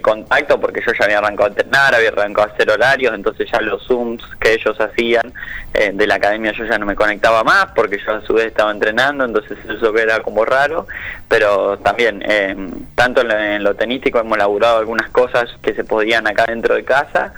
contacto 0.01 0.59
porque 0.61 0.81
yo 0.85 0.93
ya 0.97 1.05
había 1.05 1.17
arrancado 1.17 1.47
a 1.47 1.49
entrenar, 1.49 1.93
había 1.93 2.07
arrancado 2.09 2.47
a 2.47 2.53
hacer 2.53 2.71
horarios, 2.71 3.13
entonces 3.13 3.49
ya 3.51 3.59
los 3.59 3.85
Zooms 3.85 4.23
que 4.39 4.53
ellos 4.53 4.79
hacían 4.79 5.33
eh, 5.73 5.91
de 5.93 6.07
la 6.07 6.15
academia 6.15 6.53
yo 6.53 6.63
ya 6.63 6.77
no 6.77 6.85
me 6.85 6.95
conectaba 6.95 7.43
más 7.43 7.67
porque 7.75 7.99
yo 8.03 8.13
a 8.13 8.21
su 8.21 8.33
vez 8.33 8.45
estaba 8.45 8.71
entrenando, 8.71 9.25
entonces 9.25 9.57
eso 9.67 9.97
era 9.97 10.21
como 10.21 10.45
raro, 10.45 10.87
pero 11.27 11.77
también 11.79 12.23
eh, 12.25 12.55
tanto 12.95 13.21
en 13.21 13.27
lo, 13.27 13.37
en 13.37 13.63
lo 13.63 13.75
tenístico 13.75 14.19
hemos 14.19 14.37
laburado 14.37 14.77
algunas 14.77 15.09
cosas 15.09 15.49
que 15.61 15.73
se 15.73 15.83
podían 15.83 16.27
acá 16.27 16.45
dentro 16.47 16.75
de 16.75 16.85
casa 16.85 17.33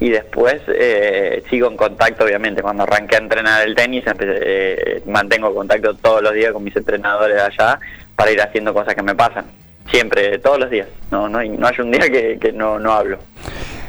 y 0.00 0.08
después 0.08 0.62
eh, 0.68 1.44
sigo 1.50 1.68
en 1.68 1.76
contacto, 1.76 2.24
obviamente, 2.24 2.62
cuando 2.62 2.84
arranqué 2.84 3.16
a 3.16 3.18
entrenar 3.18 3.68
el 3.68 3.74
tenis, 3.74 4.06
empecé, 4.06 4.38
eh, 4.40 5.02
mantengo 5.04 5.54
contacto 5.54 5.94
todos 5.94 6.22
los 6.22 6.32
días 6.32 6.52
con 6.52 6.64
mis 6.64 6.74
entrenadores 6.74 7.38
allá 7.38 7.78
para 8.20 8.32
ir 8.32 8.42
haciendo 8.42 8.74
cosas 8.74 8.94
que 8.94 9.02
me 9.02 9.14
pasan. 9.14 9.46
Siempre, 9.90 10.38
todos 10.40 10.58
los 10.58 10.68
días. 10.70 10.86
No, 11.10 11.26
no, 11.26 11.38
hay, 11.38 11.48
no 11.48 11.66
hay 11.66 11.74
un 11.80 11.90
día 11.90 12.06
que, 12.10 12.38
que 12.38 12.52
no, 12.52 12.78
no 12.78 12.92
hablo. 12.92 13.18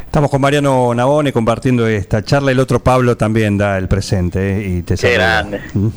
Estamos 0.05 0.31
con 0.31 0.39
Mariano 0.39 0.93
Navone 0.95 1.33
compartiendo 1.33 1.85
esta 1.85 2.23
charla. 2.23 2.51
El 2.51 2.59
otro 2.61 2.79
Pablo 2.79 3.17
también 3.17 3.57
da 3.57 3.77
el 3.77 3.89
presente 3.89 4.39
eh, 4.61 4.67
y 4.69 4.81
te 4.83 4.93
Qué 4.93 4.97
saluda. 5.01 5.17
grande. 5.17 5.61
Mm. 5.73 5.87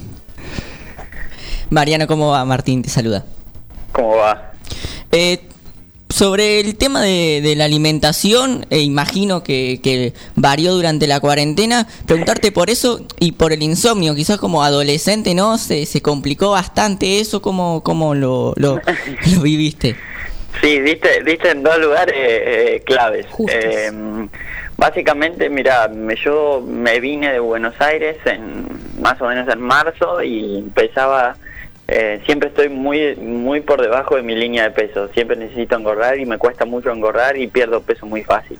Mariano, 1.71 2.09
¿cómo 2.09 2.33
va? 2.33 2.45
Martín 2.45 2.83
te 2.83 2.89
saluda. 2.89 3.25
¿Cómo 3.93 4.17
va? 4.17 4.51
Eh, 5.13 5.39
sobre 6.15 6.61
el 6.61 6.77
tema 6.77 7.03
de, 7.03 7.41
de 7.43 7.57
la 7.57 7.65
alimentación, 7.65 8.67
eh, 8.71 8.79
imagino 8.79 9.43
que, 9.43 9.81
que 9.83 10.13
varió 10.37 10.73
durante 10.73 11.09
la 11.09 11.19
cuarentena. 11.19 11.89
Preguntarte 12.07 12.53
por 12.53 12.71
eso 12.71 13.05
y 13.19 13.33
por 13.33 13.53
el 13.53 13.65
insomnio, 13.65 14.15
quizás 14.15 14.39
como 14.39 14.63
adolescente, 14.63 15.35
¿no? 15.35 15.59
Se, 15.59 15.87
se 15.87 16.03
complicó 16.03 16.53
bastante 16.53 17.19
eso, 17.19 17.43
¿cómo, 17.43 17.83
cómo 17.83 18.15
lo, 18.15 18.53
lo, 18.55 18.81
lo 19.35 19.43
viviste? 19.43 19.97
Sí, 20.61 20.79
diste, 20.79 21.25
diste 21.25 21.51
en 21.51 21.65
dos 21.65 21.79
lugares 21.79 22.15
eh, 22.17 22.83
claves. 22.87 23.27
Eh, 23.49 23.91
básicamente, 24.77 25.51
mira, 25.51 25.91
yo 26.25 26.65
me 26.65 27.01
vine 27.01 27.33
de 27.33 27.41
Buenos 27.41 27.75
Aires 27.81 28.19
en 28.25 28.69
más 29.01 29.21
o 29.21 29.27
menos 29.27 29.53
en 29.53 29.61
marzo 29.61 30.23
y 30.23 30.59
empezaba, 30.59 31.37
eh, 31.87 32.23
siempre 32.25 32.49
estoy 32.49 32.69
muy 32.71 33.15
muy 33.17 33.61
por 33.61 33.83
debajo 33.83 34.17
de 34.17 34.23
mi 34.23 34.35
línea 34.35 34.65
de 34.65 34.71
peso, 34.71 35.09
siempre 35.09 35.37
necesito 35.37 35.77
engordar 35.77 36.19
y 36.19 36.25
me 36.25 36.39
cuesta 36.39 36.65
mucho 36.65 36.91
engordar 36.91 37.37
y 37.37 37.47
pierdo 37.47 37.83
peso 37.83 38.07
muy 38.07 38.23
fácil. 38.23 38.59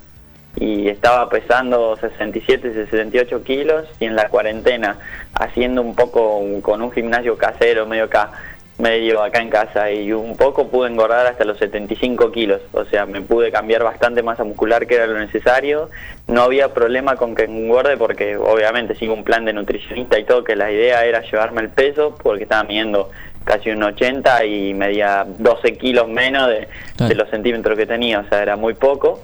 Y 0.57 0.89
estaba 0.89 1.29
pesando 1.29 1.97
67, 1.97 2.75
68 2.75 3.43
kilos 3.43 3.87
y 3.99 4.05
en 4.05 4.15
la 4.15 4.29
cuarentena 4.29 4.99
haciendo 5.35 5.83
un 5.83 5.97
poco 5.97 6.41
con 6.63 6.81
un 6.81 6.93
gimnasio 6.93 7.37
casero 7.37 7.87
medio 7.87 8.05
acá 8.05 8.31
medio 8.79 9.23
acá 9.23 9.41
en 9.41 9.51
casa 9.51 9.91
y 9.91 10.13
un 10.13 10.37
poco 10.37 10.69
pude 10.69 10.89
engordar 10.89 11.27
hasta 11.27 11.45
los 11.45 11.59
75 11.59 12.33
kilos, 12.33 12.61
o 12.73 12.85
sea, 12.87 13.07
me 13.07 13.21
pude 13.21 13.53
cambiar 13.53 13.85
bastante 13.85 14.23
masa 14.23 14.45
muscular 14.45 14.87
que 14.87 14.97
era 14.97 15.07
lo 15.07 15.19
necesario, 15.19 15.91
no 16.27 16.43
había 16.43 16.75
problema 16.75 17.17
con 17.17 17.35
que 17.35 17.45
engorde 17.45 17.97
porque 17.97 18.37
obviamente 18.37 18.95
sigo 18.97 19.15
un 19.15 19.23
plan 19.23 19.45
de 19.45 19.53
nutricionista 19.53 20.19
y 20.19 20.25
todo, 20.25 20.43
que 20.43 20.57
la 20.57 20.73
idea 20.73 21.05
era 21.05 21.23
llevarme 21.23 21.61
el 21.61 21.69
peso 21.69 22.17
porque 22.21 22.45
estaba 22.45 22.65
midiendo 22.65 23.11
casi 23.45 23.71
un 23.71 23.83
80 23.83 24.45
y 24.47 24.75
medía 24.75 25.25
12 25.39 25.77
kilos 25.77 26.09
menos 26.09 26.49
de, 26.49 26.69
de 27.07 27.15
los 27.15 27.29
centímetros 27.31 27.79
que 27.79 27.87
tenía, 27.87 28.21
o 28.21 28.29
sea, 28.29 28.43
era 28.43 28.57
muy 28.57 28.75
poco. 28.75 29.21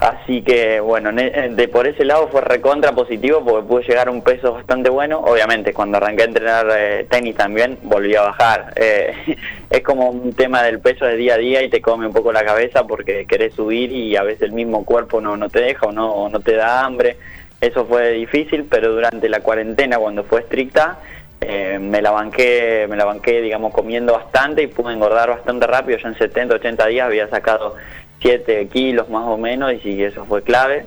Así 0.00 0.40
que 0.40 0.80
bueno, 0.80 1.12
ne- 1.12 1.50
de 1.50 1.68
por 1.68 1.86
ese 1.86 2.06
lado 2.06 2.28
fue 2.28 2.40
recontra 2.40 2.92
positivo 2.92 3.44
porque 3.44 3.68
pude 3.68 3.82
llegar 3.84 4.08
a 4.08 4.10
un 4.10 4.22
peso 4.22 4.54
bastante 4.54 4.88
bueno. 4.88 5.18
Obviamente 5.20 5.74
cuando 5.74 5.98
arranqué 5.98 6.22
a 6.22 6.26
entrenar 6.26 6.66
eh, 6.74 7.06
tenis 7.10 7.36
también 7.36 7.78
volví 7.82 8.16
a 8.16 8.22
bajar. 8.22 8.72
Eh, 8.76 9.12
es 9.70 9.80
como 9.82 10.08
un 10.08 10.32
tema 10.32 10.62
del 10.62 10.80
peso 10.80 11.04
de 11.04 11.16
día 11.16 11.34
a 11.34 11.38
día 11.38 11.62
y 11.62 11.68
te 11.68 11.82
come 11.82 12.06
un 12.06 12.14
poco 12.14 12.32
la 12.32 12.42
cabeza 12.44 12.84
porque 12.86 13.26
querés 13.26 13.52
subir 13.52 13.92
y 13.92 14.16
a 14.16 14.22
veces 14.22 14.42
el 14.42 14.52
mismo 14.52 14.86
cuerpo 14.86 15.20
no, 15.20 15.36
no 15.36 15.50
te 15.50 15.60
deja 15.60 15.86
o 15.86 15.92
no, 15.92 16.10
o 16.10 16.28
no 16.30 16.40
te 16.40 16.56
da 16.56 16.82
hambre. 16.82 17.18
Eso 17.60 17.84
fue 17.84 18.12
difícil, 18.12 18.64
pero 18.70 18.92
durante 18.92 19.28
la 19.28 19.40
cuarentena 19.40 19.98
cuando 19.98 20.24
fue 20.24 20.40
estricta 20.40 20.98
eh, 21.42 21.78
me 21.78 22.00
la 22.00 22.10
banqué, 22.10 22.86
me 22.88 22.96
la 22.96 23.04
banqué, 23.04 23.42
digamos, 23.42 23.72
comiendo 23.74 24.14
bastante 24.14 24.62
y 24.62 24.66
pude 24.66 24.94
engordar 24.94 25.28
bastante 25.28 25.66
rápido. 25.66 25.98
Ya 25.98 26.08
en 26.08 26.16
70, 26.16 26.54
80 26.54 26.86
días 26.86 27.06
había 27.06 27.28
sacado 27.28 27.76
7 28.20 28.68
kilos 28.68 29.08
más 29.08 29.26
o 29.26 29.36
menos 29.36 29.72
y 29.84 30.02
eso 30.02 30.24
fue 30.24 30.42
clave. 30.42 30.84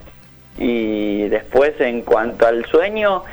Y 0.58 1.28
después 1.30 1.74
en 1.80 2.02
cuanto 2.02 2.46
al 2.46 2.66
sueño, 2.66 3.24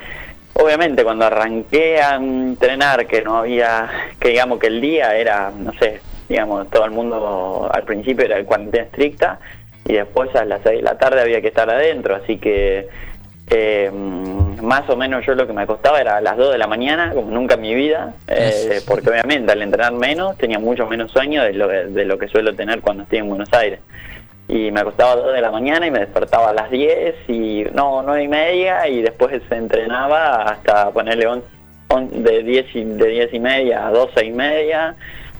obviamente 0.55 1.05
cuando 1.05 1.27
arranqué 1.27 2.01
a 2.01 2.17
entrenar, 2.17 3.07
que 3.07 3.23
no 3.23 3.39
había, 3.39 3.89
que 4.19 4.31
digamos 4.31 4.59
que 4.59 4.69
el 4.69 4.81
día 4.81 5.17
era, 5.17 5.51
no 5.51 5.73
sé, 5.75 6.01
digamos, 6.29 6.69
todo 6.71 6.85
el 6.85 6.93
mundo 6.93 7.69
al 7.73 7.83
principio 7.85 8.25
era 8.25 8.43
cuarentena 8.45 8.85
estricta 8.85 9.41
y 9.85 9.95
después 9.95 10.35
a 10.37 10.45
las 10.45 10.61
6 10.63 10.77
de 10.79 10.83
la 10.83 10.97
tarde 10.99 11.21
había 11.21 11.41
que 11.41 11.49
estar 11.49 11.69
adentro, 11.69 12.17
así 12.17 12.39
que 12.39 12.89
eh, 13.51 13.91
más 14.63 14.89
o 14.89 14.97
menos 14.97 15.25
yo 15.27 15.35
lo 15.35 15.47
que 15.47 15.53
me 15.53 15.63
acostaba 15.63 16.01
era 16.01 16.17
a 16.17 16.21
las 16.21 16.37
2 16.37 16.53
de 16.53 16.59
la 16.59 16.67
mañana, 16.67 17.13
como 17.15 17.31
nunca 17.31 17.55
en 17.55 17.61
mi 17.63 17.75
vida, 17.75 18.15
eh, 18.29 18.81
porque 18.87 19.11
obviamente 19.11 19.53
al 19.53 19.63
entrenar 19.63 19.93
menos 19.93 20.37
tenía 20.39 20.59
mucho 20.59 20.87
menos 20.87 21.11
sueño 21.11 21.43
de 21.43 21.53
lo, 21.55 21.67
de 21.69 22.05
lo 22.05 22.19
que 22.19 22.29
suelo 22.29 22.55
tener 22.55 22.81
cuando 22.81 23.03
estoy 23.05 23.19
en 23.19 23.29
Buenos 23.29 23.53
Aires. 23.53 23.81
Y 24.49 24.71
me 24.73 24.81
acostaba 24.81 25.13
a 25.13 25.17
las 25.17 25.25
2 25.27 25.35
de 25.35 25.41
la 25.41 25.51
mañana 25.53 25.87
y 25.87 25.91
me 25.91 26.01
despertaba 26.01 26.51
a 26.51 26.53
las 26.53 26.71
10 26.71 27.15
y 27.29 27.65
no, 27.73 28.03
9 28.03 28.23
y 28.25 28.29
media 28.29 28.89
y 28.89 29.01
después 29.03 29.41
se 29.49 29.55
entrenaba 29.57 30.43
hasta 30.43 30.91
ponerle 30.91 31.27
on- 31.29 31.45
on- 31.89 32.23
de 32.25 32.43
10 32.43 32.67
y, 32.75 32.85
de 32.85 33.07
10 33.07 33.33
y 33.35 33.39
media 33.41 33.87
a 33.87 33.91
12 33.93 34.25
y 34.25 34.33
media. 34.33 34.97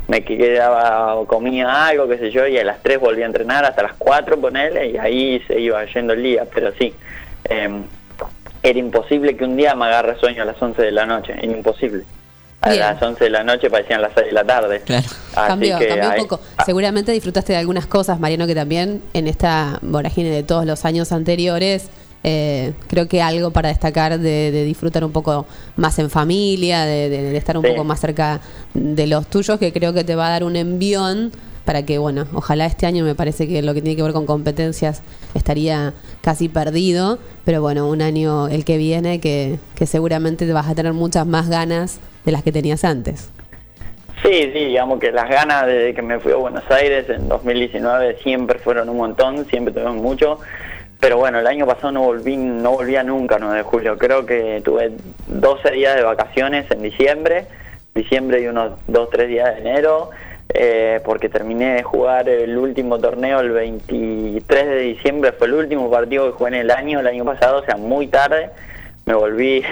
Me 0.09 0.23
quedaba 0.25 1.15
o 1.17 1.27
comía 1.27 1.87
algo, 1.87 2.09
qué 2.09 2.19
sé 2.19 2.31
yo, 2.31 2.47
y 2.47 2.59
a 2.59 2.65
las 2.65 2.83
3 2.83 2.99
volví 2.99 3.23
a 3.23 3.27
entrenar 3.27 3.65
hasta 3.65 3.83
las 3.83 3.93
4 3.95 4.41
ponerle 4.41 4.91
y 4.91 4.97
ahí 4.97 5.41
se 5.47 5.61
iba 5.61 5.85
yendo 5.85 6.13
el 6.15 6.23
día. 6.23 6.45
Pero 6.53 6.73
sí, 6.79 6.95
eh, 7.49 7.69
era 8.63 8.79
imposible 8.79 9.37
que 9.37 9.45
un 9.45 9.57
día 9.57 9.75
me 9.75 9.87
agarre 9.87 10.19
sueño 10.19 10.43
a 10.43 10.47
las 10.47 10.61
11 10.61 10.81
de 10.83 10.93
la 10.93 11.07
noche, 11.07 11.33
era 11.33 11.47
imposible. 11.53 12.05
A 12.63 12.69
Bien. 12.71 12.81
las 12.81 13.03
11 13.03 13.25
de 13.25 13.31
la 13.31 13.43
noche 13.43 13.71
parecían 13.71 14.03
las 14.03 14.13
6 14.15 14.27
de 14.27 14.33
la 14.33 14.45
tarde. 14.45 14.83
Claro. 14.85 15.07
Así 15.35 15.49
Cambió, 15.49 15.79
que 15.79 15.89
cambió 15.89 16.11
un 16.11 16.17
poco. 16.17 16.41
ah, 16.59 16.65
Seguramente 16.67 17.11
disfrutaste 17.13 17.55
de 17.55 17.59
algunas 17.59 17.87
cosas, 17.87 18.21
Mariano, 18.21 18.47
que 18.47 18.55
también 18.55 19.03
en 19.15 19.27
esta 19.29 19.79
vorágine 19.81 20.29
de 20.31 20.43
todos 20.43 20.67
los 20.67 20.85
años 20.85 21.11
anteriores, 21.11 21.89
eh, 22.23 22.75
creo 22.87 23.09
que 23.09 23.23
algo 23.23 23.51
para 23.51 23.71
destacar 23.71 24.19
de, 24.19 24.51
de 24.51 24.65
disfrutar 24.65 25.05
un 25.07 25.13
poco 25.13 25.47
más 25.77 25.99
en 25.99 26.11
familia, 26.11 26.85
de, 26.85 27.09
de- 27.09 27.31
de 27.31 27.37
estar 27.39 27.57
un 27.57 27.65
Sí. 27.65 27.71
poco 27.71 27.85
más 27.85 27.99
cerca 27.99 28.41
de 28.75 29.07
los 29.07 29.27
tuyos, 29.29 29.59
que 29.59 29.73
creo 29.73 29.95
que 29.95 30.05
te 30.05 30.15
va 30.15 30.27
a 30.27 30.31
dar 30.31 30.45
un 30.45 30.55
envión 30.55 31.33
para 31.65 31.85
que, 31.85 31.99
bueno, 31.99 32.27
ojalá 32.33 32.67
este 32.67 32.87
año 32.87 33.05
me 33.05 33.15
parece 33.15 33.47
que 33.49 33.63
lo 33.63 33.75
que 33.75 33.83
tiene 33.83 33.97
que 33.97 34.03
ver 34.03 34.13
con 34.13 34.27
competencias 34.27 35.03
estaría 35.35 35.95
casi 36.21 36.49
perdido, 36.49 37.19
pero 37.45 37.61
bueno, 37.61 37.89
un 37.89 38.03
año 38.03 38.49
el 38.49 38.65
que 38.65 38.77
viene 38.77 39.21
que, 39.21 39.59
que 39.75 39.87
seguramente 39.87 40.47
te 40.47 40.53
vas 40.53 40.69
a 40.69 40.75
tener 40.75 40.93
muchas 40.93 41.27
más 41.27 41.49
ganas 41.49 42.01
de 42.25 42.33
las 42.33 42.43
que 42.43 42.53
tenías 42.53 42.85
antes. 42.85 43.31
Sí, 44.23 44.51
sí, 44.53 44.67
digamos 44.67 45.01
que 45.01 45.13
las 45.13 45.31
ganas 45.31 45.67
de 45.67 45.95
que 45.95 46.03
me 46.03 46.19
fui 46.21 46.33
a 46.33 46.37
Buenos 46.37 46.71
Aires 46.71 47.09
en 47.09 47.27
2019 47.27 48.19
siempre 48.23 48.59
fueron 48.59 48.91
un 48.91 48.99
montón, 48.99 49.47
siempre 49.47 49.73
tuvimos 49.73 49.97
mucho, 49.97 50.41
pero 51.01 51.17
bueno, 51.17 51.39
el 51.39 51.47
año 51.47 51.67
pasado 51.67 51.93
no 51.93 52.03
volví, 52.03 52.37
no 52.37 52.73
volvía 52.73 53.03
nunca, 53.03 53.39
9 53.39 53.57
de 53.57 53.63
julio, 53.63 53.97
creo 53.97 54.27
que 54.27 54.61
tuve 54.63 54.93
12 55.29 55.71
días 55.71 55.97
de 55.97 56.03
vacaciones 56.03 56.71
en 56.71 56.83
diciembre, 56.83 57.47
diciembre 57.95 58.43
y 58.43 58.49
unos 58.49 58.73
2, 58.89 59.09
3 59.11 59.29
días 59.29 59.55
de 59.55 59.61
enero, 59.63 60.11
eh, 60.55 61.01
porque 61.05 61.29
terminé 61.29 61.75
de 61.75 61.83
jugar 61.83 62.29
el 62.29 62.57
último 62.57 62.99
torneo 62.99 63.41
el 63.41 63.51
23 63.51 64.67
de 64.67 64.79
diciembre, 64.81 65.33
fue 65.33 65.47
el 65.47 65.55
último 65.55 65.91
partido 65.91 66.27
que 66.27 66.33
jugué 66.33 66.49
en 66.49 66.55
el 66.57 66.71
año, 66.71 67.01
el 67.01 67.07
año 67.07 67.25
pasado, 67.25 67.61
o 67.61 67.65
sea, 67.65 67.77
muy 67.77 68.09
tarde, 68.09 68.51
me 69.11 69.17
volví 69.17 69.63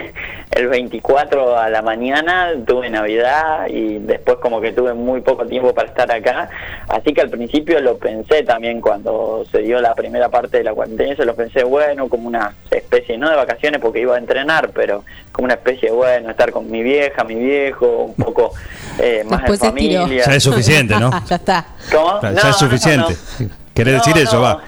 el 0.51 0.67
24 0.67 1.57
a 1.57 1.69
la 1.71 1.81
mañana, 1.81 2.51
tuve 2.67 2.91
Navidad 2.91 3.69
y 3.69 3.99
después 3.99 4.39
como 4.39 4.61
que 4.61 4.73
tuve 4.73 4.95
muy 4.95 5.21
poco 5.21 5.47
tiempo 5.47 5.73
para 5.73 5.89
estar 5.89 6.11
acá, 6.11 6.51
así 6.89 7.13
que 7.15 7.21
al 7.21 7.31
principio 7.31 7.81
lo 7.81 7.99
pensé 7.99 8.43
también 8.43 8.81
cuando 8.81 9.45
se 9.53 9.59
dio 9.61 9.81
la 9.81 9.95
primera 9.95 10.29
parte 10.29 10.59
de 10.59 10.65
la 10.65 10.75
cuarentena, 10.75 11.15
se 11.15 11.25
lo 11.25 11.37
pensé 11.37 11.63
bueno, 11.63 12.09
como 12.09 12.27
una 12.27 12.53
especie, 12.71 13.17
no 13.17 13.31
de 13.31 13.37
vacaciones 13.37 13.81
porque 13.81 14.01
iba 14.01 14.17
a 14.17 14.19
entrenar, 14.19 14.71
pero 14.75 15.05
como 15.31 15.45
una 15.45 15.55
especie, 15.55 15.93
bueno, 15.93 16.31
estar 16.31 16.51
con 16.51 16.69
mi 16.69 16.83
vieja, 16.83 17.23
mi 17.23 17.37
viejo, 17.37 17.87
un 17.87 18.15
poco 18.15 18.53
eh, 18.99 19.23
más 19.25 19.43
Después 19.43 19.63
en 19.63 19.69
familia. 19.69 20.07
Ya 20.27 20.35
es 20.35 20.43
suficiente, 20.43 20.99
¿no? 20.99 21.11
ya 21.29 21.37
está. 21.37 21.65
¿Cómo? 21.93 22.21
Ya 22.23 22.31
No, 22.33 22.39
es 22.39 22.45
no, 22.45 22.53
suficiente. 22.55 23.15
no. 23.39 23.49
¿Querés 23.73 23.95
No, 23.95 23.99
decir 24.05 24.19
eso? 24.21 24.37
no. 24.37 24.43
Va. 24.43 24.63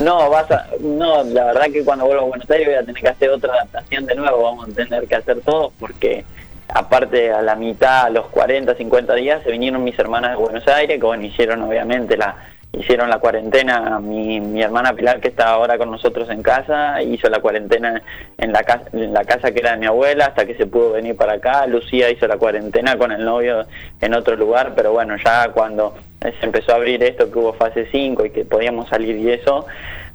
No, 0.00 0.30
vas 0.30 0.50
a, 0.50 0.66
no, 0.80 1.22
la 1.24 1.44
verdad 1.44 1.70
que 1.72 1.84
cuando 1.84 2.06
vuelvo 2.06 2.22
a 2.22 2.28
Buenos 2.28 2.50
Aires 2.50 2.66
voy 2.66 2.76
a 2.76 2.84
tener 2.84 3.02
que 3.02 3.08
hacer 3.08 3.30
otra 3.30 3.52
adaptación 3.52 4.06
de 4.06 4.14
nuevo, 4.14 4.42
vamos 4.42 4.68
a 4.68 4.72
tener 4.72 5.06
que 5.06 5.14
hacer 5.14 5.40
todo 5.40 5.72
porque 5.78 6.24
aparte 6.68 7.30
a 7.30 7.42
la 7.42 7.54
mitad, 7.54 8.06
a 8.06 8.10
los 8.10 8.26
40, 8.28 8.74
50 8.74 9.14
días, 9.14 9.42
se 9.42 9.50
vinieron 9.50 9.84
mis 9.84 9.98
hermanas 9.98 10.32
de 10.32 10.36
Buenos 10.36 10.66
Aires, 10.68 10.98
que 10.98 11.06
bueno, 11.06 11.24
hicieron 11.24 11.62
obviamente 11.62 12.16
la, 12.16 12.36
hicieron 12.72 13.10
la 13.10 13.18
cuarentena, 13.18 14.00
mi, 14.00 14.40
mi 14.40 14.62
hermana 14.62 14.94
Pilar 14.94 15.20
que 15.20 15.28
está 15.28 15.50
ahora 15.50 15.76
con 15.76 15.90
nosotros 15.90 16.30
en 16.30 16.42
casa, 16.42 17.02
hizo 17.02 17.28
la 17.28 17.40
cuarentena 17.40 18.02
en 18.38 18.52
la, 18.52 18.62
casa, 18.62 18.88
en 18.92 19.12
la 19.12 19.24
casa 19.24 19.52
que 19.52 19.60
era 19.60 19.72
de 19.72 19.78
mi 19.78 19.86
abuela 19.86 20.26
hasta 20.26 20.46
que 20.46 20.54
se 20.54 20.66
pudo 20.66 20.92
venir 20.92 21.16
para 21.16 21.34
acá, 21.34 21.66
Lucía 21.66 22.10
hizo 22.10 22.26
la 22.26 22.38
cuarentena 22.38 22.96
con 22.96 23.12
el 23.12 23.24
novio 23.24 23.66
en 24.00 24.14
otro 24.14 24.36
lugar, 24.36 24.72
pero 24.74 24.92
bueno, 24.92 25.16
ya 25.22 25.50
cuando 25.50 25.94
se 26.20 26.46
empezó 26.46 26.72
a 26.72 26.76
abrir 26.76 27.02
esto, 27.02 27.30
que 27.30 27.38
hubo 27.38 27.52
fase 27.52 27.88
5 27.90 28.26
y 28.26 28.30
que 28.30 28.44
podíamos 28.44 28.88
salir 28.88 29.16
y 29.16 29.30
eso, 29.30 29.66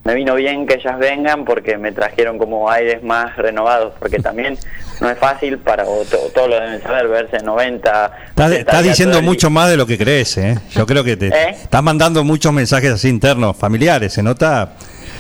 me 0.08 0.16
vino 0.16 0.36
bien 0.36 0.66
que 0.66 0.76
ellas 0.76 0.98
vengan 0.98 1.44
porque 1.44 1.78
me 1.78 1.92
trajeron 1.92 2.38
como 2.38 2.72
aires 2.72 3.04
más 3.04 3.36
renovados, 3.36 3.92
porque 4.00 4.20
también 4.20 4.58
no 5.02 5.10
es 5.10 5.18
fácil 5.18 5.58
para, 5.58 5.84
o 5.84 6.06
to- 6.06 6.32
todos 6.34 6.50
lo 6.50 6.56
deben 6.62 6.82
saber, 6.82 7.10
verse 7.10 7.40
90... 7.44 7.90
Estás, 8.30 8.46
80 8.48 8.56
estás 8.58 8.84
días 8.84 8.94
diciendo 8.96 9.18
todo 9.18 9.24
mucho 9.24 9.50
más 9.50 9.70
de 9.70 9.76
lo 9.76 9.86
que 9.86 9.98
crees, 9.98 10.38
¿eh? 10.38 10.58
Yo 10.72 10.86
creo 10.86 11.04
que 11.04 11.18
te 11.18 11.28
¿Eh? 11.28 11.50
estás 11.62 11.84
mandando 11.84 12.24
muchos 12.24 12.54
mensajes 12.54 12.90
así 12.94 13.10
internos, 13.10 13.58
familiares, 13.58 14.14
se 14.14 14.24
nota. 14.24 14.70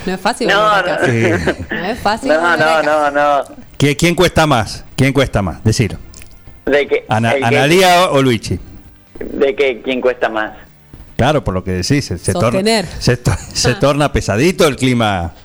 No 0.06 0.14
es 0.14 0.22
fácil. 0.22 0.48
No, 0.48 0.82
no. 0.82 1.06
Sí. 1.06 1.32
No 1.70 1.86
es 1.86 2.00
fácil. 2.00 2.30
No, 2.30 2.56
no, 2.56 2.82
no, 2.82 3.12
no. 3.12 3.44
¿Qui- 3.78 3.98
¿Quién 4.00 4.16
cuesta 4.16 4.48
más? 4.48 4.86
¿Quién 4.96 5.12
cuesta 5.12 5.42
más? 5.42 5.62
Decir. 5.66 5.98
De 6.66 6.88
que, 6.88 7.04
Ana, 7.10 7.36
que- 7.36 7.44
¿Analía 7.44 8.10
o 8.12 8.22
Luigi? 8.22 8.58
de 9.20 9.54
que 9.54 9.82
quién 9.82 10.00
cuesta 10.00 10.30
más. 10.30 10.54
Claro, 11.18 11.44
por 11.44 11.54
lo 11.56 11.64
que 11.64 11.72
decís, 11.72 12.06
se, 12.06 12.18
se 12.18 12.32
torna, 12.32 12.62
se, 13.00 13.18
to- 13.18 13.32
se 13.54 13.74
torna 13.76 14.12
pesadito 14.14 14.66
el 14.68 14.76
clima. 14.78 15.34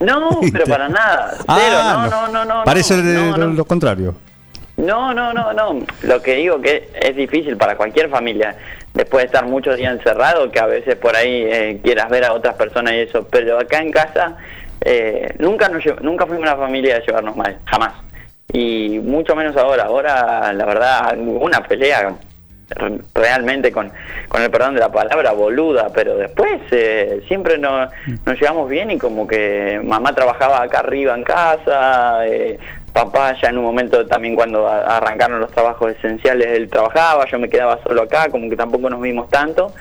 No, 0.00 0.40
pero 0.52 0.64
para 0.64 0.88
nada. 0.88 1.34
Cero, 1.36 1.46
Ah, 1.46 2.08
no, 2.10 2.26
no, 2.28 2.32
no, 2.32 2.44
no. 2.46 2.64
Parece 2.64 2.96
no, 2.96 3.36
no. 3.36 3.46
lo 3.48 3.64
contrario. 3.66 4.14
No, 4.78 5.12
no, 5.12 5.34
no, 5.34 5.52
no. 5.52 5.84
Lo 6.04 6.22
que 6.22 6.36
digo 6.36 6.58
que 6.62 6.88
es 6.98 7.14
difícil 7.14 7.58
para 7.58 7.76
cualquier 7.76 8.08
familia, 8.08 8.56
después 8.94 9.22
de 9.22 9.26
estar 9.26 9.44
muchos 9.46 9.76
días 9.76 9.92
encerrado, 9.94 10.50
que 10.50 10.58
a 10.58 10.64
veces 10.64 10.96
por 10.96 11.14
ahí 11.14 11.42
eh, 11.44 11.80
quieras 11.84 12.08
ver 12.08 12.24
a 12.24 12.32
otras 12.32 12.54
personas 12.54 12.94
y 12.94 13.00
eso, 13.00 13.28
pero 13.30 13.60
acá 13.60 13.78
en 13.82 13.92
casa 13.92 14.38
eh, 14.80 15.34
nunca 15.38 15.68
nos 15.68 15.84
nunca 16.00 16.24
fuimos 16.24 16.44
una 16.44 16.56
familia 16.56 16.94
de 16.94 17.02
llevarnos 17.06 17.36
mal, 17.36 17.58
jamás. 17.66 17.92
Y 18.52 18.98
mucho 19.00 19.36
menos 19.36 19.54
ahora. 19.58 19.84
Ahora, 19.84 20.50
la 20.54 20.64
verdad, 20.64 21.14
una 21.18 21.62
pelea 21.62 22.14
realmente 23.14 23.72
con, 23.72 23.90
con 24.28 24.42
el 24.42 24.50
perdón 24.50 24.74
de 24.74 24.80
la 24.80 24.92
palabra 24.92 25.32
boluda, 25.32 25.88
pero 25.92 26.16
después 26.16 26.60
eh, 26.70 27.22
siempre 27.26 27.58
nos, 27.58 27.90
nos 28.24 28.40
llevamos 28.40 28.68
bien 28.68 28.90
y 28.90 28.98
como 28.98 29.26
que 29.26 29.80
mamá 29.82 30.14
trabajaba 30.14 30.62
acá 30.62 30.80
arriba 30.80 31.14
en 31.14 31.24
casa, 31.24 32.26
eh, 32.26 32.58
papá 32.92 33.34
ya 33.40 33.48
en 33.48 33.58
un 33.58 33.64
momento 33.64 34.06
también 34.06 34.34
cuando 34.34 34.68
arrancaron 34.68 35.40
los 35.40 35.50
trabajos 35.50 35.92
esenciales 35.92 36.48
él 36.48 36.68
trabajaba, 36.68 37.26
yo 37.26 37.38
me 37.38 37.48
quedaba 37.48 37.80
solo 37.82 38.02
acá, 38.02 38.28
como 38.30 38.48
que 38.48 38.56
tampoco 38.56 38.88
nos 38.88 39.00
vimos 39.00 39.28
tanto, 39.28 39.72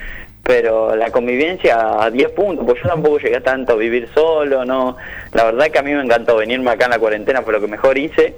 pero 0.44 0.96
la 0.96 1.12
convivencia 1.12 2.04
a 2.04 2.10
10 2.10 2.32
puntos, 2.32 2.66
pues 2.66 2.82
yo 2.82 2.90
tampoco 2.90 3.20
llegué 3.20 3.40
tanto 3.42 3.74
a 3.74 3.76
vivir 3.76 4.10
solo, 4.16 4.66
no, 4.66 4.98
la 5.34 5.44
verdad 5.44 5.68
que 5.68 5.80
a 5.80 5.84
mí 5.84 5.94
me 5.94 6.02
encantó 6.02 6.38
venirme 6.38 6.72
acá 6.72 6.86
en 6.86 6.92
la 6.92 7.00
cuarentena, 7.00 7.44
fue 7.44 7.54
lo 7.54 7.62
que 7.62 7.68
mejor 7.68 7.98
hice 7.98 8.36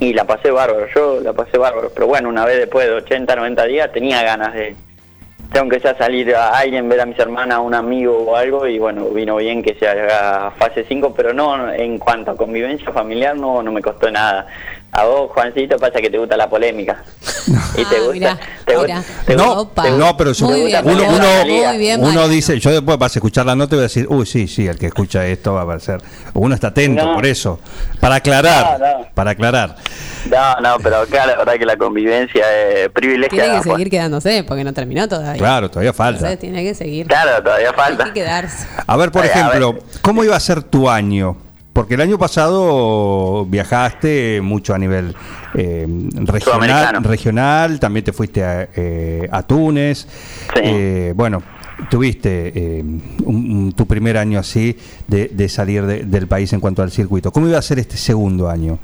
y 0.00 0.14
la 0.14 0.24
pasé 0.24 0.50
bárbaro, 0.50 0.86
yo 0.94 1.20
la 1.20 1.34
pasé 1.34 1.58
bárbaro, 1.58 1.90
pero 1.94 2.06
bueno, 2.06 2.30
una 2.30 2.46
vez 2.46 2.58
después 2.58 2.86
de 2.86 2.94
80, 2.94 3.36
90 3.36 3.64
días 3.66 3.92
tenía 3.92 4.22
ganas 4.22 4.54
de, 4.54 4.74
tengo 5.52 5.68
que 5.68 5.78
ya 5.78 5.96
salir 5.96 6.34
a 6.34 6.56
alguien, 6.56 6.88
ver 6.88 7.00
a 7.00 7.06
mis 7.06 7.18
hermanas, 7.18 7.58
un 7.62 7.74
amigo 7.74 8.16
o 8.16 8.34
algo, 8.34 8.66
y 8.66 8.78
bueno, 8.78 9.10
vino 9.10 9.36
bien 9.36 9.62
que 9.62 9.74
se 9.74 9.86
haga 9.86 10.52
fase 10.52 10.84
5, 10.88 11.12
pero 11.14 11.34
no 11.34 11.70
en 11.70 11.98
cuanto 11.98 12.30
a 12.30 12.36
convivencia 12.36 12.90
familiar, 12.92 13.36
no, 13.36 13.62
no 13.62 13.72
me 13.72 13.82
costó 13.82 14.10
nada. 14.10 14.46
A 14.92 15.04
vos, 15.04 15.30
Juancito, 15.32 15.76
pasa 15.78 16.00
que 16.00 16.10
te 16.10 16.18
gusta 16.18 16.36
la 16.36 16.48
polémica. 16.50 17.04
Y 17.76 17.84
te 17.84 17.96
Ah, 17.96 18.00
gusta, 18.00 18.12
mirá, 18.12 18.38
te 18.66 18.74
gusta- 18.76 18.86
mirá. 18.94 19.02
te 19.24 19.36
No, 19.36 19.44
gusta- 19.44 19.60
Opa. 19.60 19.82
te 19.84 19.90
gusta- 19.90 20.04
no, 20.06 20.16
pero 20.16 20.32
yo- 20.32 20.46
Muy 20.46 20.64
bien, 20.66 20.80
uno, 20.84 20.92
uno, 21.04 21.44
Muy 21.44 21.78
bien, 21.78 22.00
uno 22.00 22.06
Mariano. 22.08 22.28
dice, 22.28 22.58
yo 22.60 22.70
después 22.70 22.98
vas 22.98 23.14
a 23.14 23.18
escuchar 23.18 23.46
la 23.46 23.54
nota 23.54 23.74
y 23.74 23.78
voy 23.78 23.82
a 23.84 23.88
decir, 23.88 24.06
uy, 24.08 24.26
sí, 24.26 24.46
sí, 24.48 24.66
el 24.66 24.78
que 24.78 24.86
escucha 24.86 25.24
esto 25.26 25.54
va 25.54 25.74
a 25.74 25.80
ser. 25.80 26.00
Uno 26.34 26.54
está 26.54 26.68
atento 26.68 27.04
No. 27.04 27.14
por 27.14 27.24
eso. 27.26 27.60
Para 28.00 28.16
aclarar, 28.16 28.78
No, 28.80 28.86
no. 28.98 29.06
para 29.14 29.30
aclarar. 29.30 29.76
No, 30.28 30.60
no, 30.60 30.76
pero 30.82 30.96
acá 30.98 31.24
la 31.26 31.36
verdad 31.36 31.54
que 31.54 31.64
la 31.66 31.76
convivencia 31.76 32.44
es 32.68 32.88
privilegiada. 32.90 33.48
Tiene 33.50 33.62
que 33.64 33.70
seguir 33.70 33.90
quedándose 33.90 34.44
porque 34.44 34.64
no 34.64 34.72
terminó 34.74 35.08
todavía. 35.08 35.38
Claro, 35.38 35.70
todavía 35.70 35.92
falta. 35.92 36.18
Entonces 36.18 36.38
tiene 36.40 36.62
que 36.64 36.74
seguir. 36.74 37.06
Claro, 37.06 37.42
todavía 37.42 37.72
falta. 37.72 38.04
Hay 38.04 38.10
que 38.12 38.20
quedarse. 38.20 38.66
A 38.86 38.96
ver, 38.96 39.10
por 39.12 39.22
Ay, 39.22 39.28
a 39.28 39.32
ejemplo, 39.32 39.72
ver. 39.74 39.82
¿cómo 40.02 40.24
iba 40.24 40.36
a 40.36 40.40
ser 40.40 40.62
tu 40.62 40.90
año? 40.90 41.36
Porque 41.72 41.94
el 41.94 42.00
año 42.00 42.18
pasado 42.18 43.46
viajaste 43.46 44.40
mucho 44.42 44.74
a 44.74 44.78
nivel 44.78 45.14
eh, 45.54 45.86
regional, 46.14 47.02
regional, 47.04 47.78
también 47.80 48.04
te 48.04 48.12
fuiste 48.12 48.42
a, 48.44 48.68
eh, 48.74 49.28
a 49.30 49.42
Túnez. 49.44 49.98
Sí. 50.54 50.60
Eh, 50.62 51.12
bueno, 51.14 51.42
tuviste 51.88 52.52
eh, 52.54 52.80
un- 52.82 53.06
un- 53.24 53.72
tu 53.72 53.86
primer 53.86 54.16
año 54.18 54.38
así 54.40 54.76
de, 55.06 55.28
de 55.28 55.48
salir 55.48 55.86
de- 55.86 56.02
del 56.04 56.26
país 56.26 56.52
en 56.52 56.60
cuanto 56.60 56.82
al 56.82 56.90
circuito. 56.90 57.30
¿Cómo 57.30 57.46
iba 57.48 57.58
a 57.58 57.62
ser 57.62 57.78
este 57.78 57.96
segundo 57.96 58.48
año? 58.48 58.78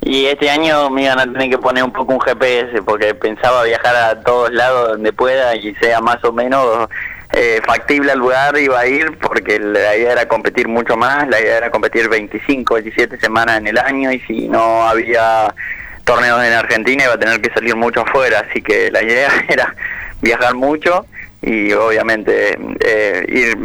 Y 0.00 0.24
este 0.24 0.50
año 0.50 0.90
me 0.90 1.04
iban 1.04 1.20
a 1.20 1.24
tener 1.24 1.48
que 1.50 1.58
poner 1.58 1.84
un 1.84 1.92
poco 1.92 2.14
un 2.14 2.20
GPS 2.20 2.82
porque 2.82 3.14
pensaba 3.14 3.62
viajar 3.62 3.94
a 3.94 4.20
todos 4.22 4.50
lados 4.52 4.92
donde 4.92 5.12
pueda 5.12 5.54
y 5.54 5.72
sea 5.76 6.00
más 6.00 6.24
o 6.24 6.32
menos 6.32 6.88
eh, 7.34 7.60
factible 7.64 8.12
al 8.12 8.18
lugar 8.18 8.58
iba 8.58 8.78
a 8.78 8.86
ir 8.86 9.16
porque 9.18 9.58
la 9.58 9.96
idea 9.96 10.12
era 10.12 10.28
competir 10.28 10.68
mucho 10.68 10.96
más, 10.96 11.26
la 11.28 11.40
idea 11.40 11.58
era 11.58 11.70
competir 11.70 12.08
25, 12.08 12.74
27 12.74 13.18
semanas 13.18 13.58
en 13.58 13.68
el 13.68 13.78
año 13.78 14.12
y 14.12 14.20
si 14.20 14.48
no 14.48 14.86
había 14.86 15.54
torneos 16.04 16.44
en 16.44 16.52
Argentina 16.52 17.04
iba 17.04 17.14
a 17.14 17.18
tener 17.18 17.40
que 17.40 17.52
salir 17.52 17.74
mucho 17.74 18.00
afuera, 18.02 18.44
así 18.48 18.60
que 18.60 18.90
la 18.90 19.02
idea 19.02 19.30
era 19.48 19.74
viajar 20.20 20.54
mucho 20.54 21.06
y 21.40 21.72
obviamente 21.72 22.58
eh, 22.80 23.24
ir, 23.28 23.56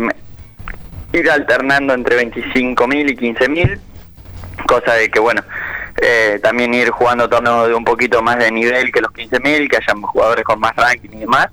ir 1.14 1.30
alternando 1.30 1.94
entre 1.94 2.24
25.000 2.24 3.12
y 3.12 3.18
15.000 3.18 3.80
cosa 4.66 4.94
de 4.94 5.10
que 5.10 5.20
bueno 5.20 5.44
eh, 6.02 6.40
también 6.42 6.74
ir 6.74 6.90
jugando 6.90 7.30
torneos 7.30 7.68
de 7.68 7.74
un 7.74 7.84
poquito 7.84 8.22
más 8.22 8.38
de 8.38 8.52
nivel 8.52 8.92
que 8.92 9.02
los 9.02 9.12
15.000 9.12 9.70
que 9.70 9.78
hayan 9.78 10.02
jugadores 10.02 10.44
con 10.46 10.60
más 10.60 10.76
ranking 10.76 11.10
y 11.12 11.20
demás 11.20 11.50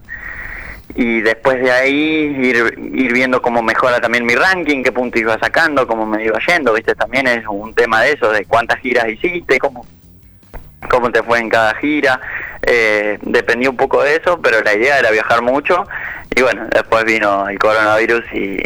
y 0.97 1.23
después 1.23 1.61
de 1.61 1.73
ahí 1.73 2.37
ir, 2.41 3.13
viendo 3.13 3.43
cómo 3.43 3.63
mejora 3.63 4.01
también 4.01 4.25
mi 4.25 4.35
ranking, 4.37 4.83
qué 4.83 4.93
punto 4.93 5.19
iba 5.19 5.37
sacando, 5.39 5.87
cómo 5.87 6.07
me 6.07 6.25
iba 6.25 6.39
yendo, 6.47 6.73
viste, 6.73 6.95
también 6.95 7.27
es 7.27 7.45
un 7.49 7.75
tema 7.75 8.03
de 8.03 8.13
eso, 8.13 8.31
de 8.31 8.45
cuántas 8.45 8.79
giras 8.79 9.09
hiciste, 9.09 9.59
cómo, 9.59 9.85
cómo 10.89 11.11
te 11.11 11.23
fue 11.25 11.41
en 11.41 11.49
cada 11.49 11.75
gira, 11.75 12.21
eh, 12.63 13.19
dependía 13.23 13.71
un 13.71 13.77
poco 13.77 14.05
de 14.05 14.17
eso, 14.17 14.41
pero 14.41 14.63
la 14.63 14.75
idea 14.75 14.99
era 14.99 15.11
viajar 15.11 15.43
mucho. 15.43 15.85
Y 16.37 16.43
bueno, 16.43 16.67
después 16.73 17.05
vino 17.05 17.49
el 17.49 17.59
coronavirus 17.61 18.25
y, 18.33 18.57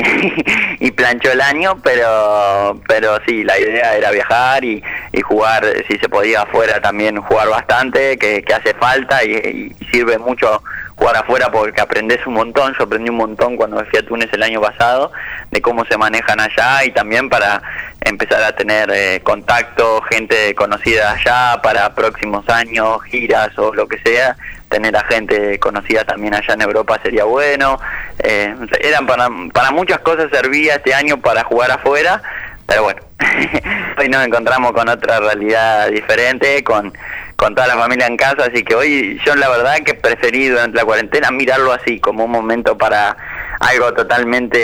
y 0.87 0.91
planchó 0.91 1.33
el 1.33 1.41
año, 1.41 1.79
pero 1.83 2.81
pero 2.89 3.19
sí, 3.27 3.45
la 3.45 3.59
idea 3.59 3.95
era 3.95 4.11
viajar 4.11 4.65
y, 4.65 4.83
y 5.13 5.21
jugar, 5.21 5.67
si 5.87 5.99
se 5.99 6.09
podía 6.09 6.43
afuera 6.43 6.81
también 6.81 7.21
jugar 7.21 7.49
bastante, 7.51 8.17
que, 8.17 8.43
que 8.43 8.55
hace 8.55 8.73
falta 8.75 9.23
y 9.23 9.75
sirve 9.91 10.17
mucho 10.17 10.63
jugar 10.99 11.17
afuera 11.17 11.49
porque 11.51 11.81
aprendes 11.81 12.27
un 12.27 12.35
montón, 12.35 12.75
yo 12.77 12.85
aprendí 12.85 13.09
un 13.09 13.17
montón 13.17 13.57
cuando 13.57 13.77
me 13.77 13.85
fui 13.85 14.01
a 14.01 14.03
Túnez 14.05 14.29
el 14.33 14.43
año 14.43 14.61
pasado, 14.61 15.13
de 15.51 15.63
cómo 15.63 15.85
se 15.85 15.97
manejan 15.97 16.41
allá 16.41 16.85
y 16.85 16.91
también 16.91 17.31
para 17.31 17.63
empezar 18.01 18.43
a 18.43 18.57
tener 18.57 18.91
eh, 18.93 19.21
contacto, 19.23 20.03
gente 20.11 20.55
conocida 20.57 21.13
allá 21.13 21.63
para 21.63 21.95
próximos 21.95 22.49
años, 22.49 23.01
giras 23.05 23.57
o 23.59 23.73
lo 23.73 23.87
que 23.87 23.99
sea, 24.01 24.37
tener 24.69 24.97
a 24.97 25.05
gente 25.05 25.59
conocida 25.61 26.05
también 26.05 26.35
allá 26.35 26.55
en 26.55 26.63
Europa 26.63 26.99
sería 27.03 27.25
bueno. 27.25 27.79
Eh, 28.19 28.55
eran 28.81 29.07
para, 29.07 29.29
para 29.53 29.71
muchas 29.71 30.01
cosas 30.01 30.27
servía 30.33 30.75
este 30.75 30.95
año 30.95 31.19
para 31.19 31.45
jugar 31.45 31.71
afuera, 31.71 32.21
pero 32.67 32.83
bueno, 32.83 33.01
hoy 33.99 34.09
nos 34.09 34.27
encontramos 34.27 34.73
con 34.73 34.89
otra 34.89 35.21
realidad 35.21 35.89
diferente, 35.91 36.65
con, 36.65 36.93
con 37.39 37.55
toda 37.55 37.69
la 37.69 37.77
familia 37.77 38.07
en 38.09 38.17
casa, 38.17 38.47
así 38.53 38.65
que 38.65 38.75
hoy 38.75 39.21
yo 39.25 39.37
la 39.37 39.49
verdad 39.49 39.77
que 39.87 39.95
preferí 39.95 40.49
durante 40.49 40.77
la 40.77 40.85
cuarentena 40.85 41.31
mirarlo 41.31 41.73
así, 41.73 42.01
como 42.01 42.25
un 42.25 42.33
momento 42.33 42.77
para 42.77 43.17
algo 43.61 43.93
totalmente, 43.95 44.59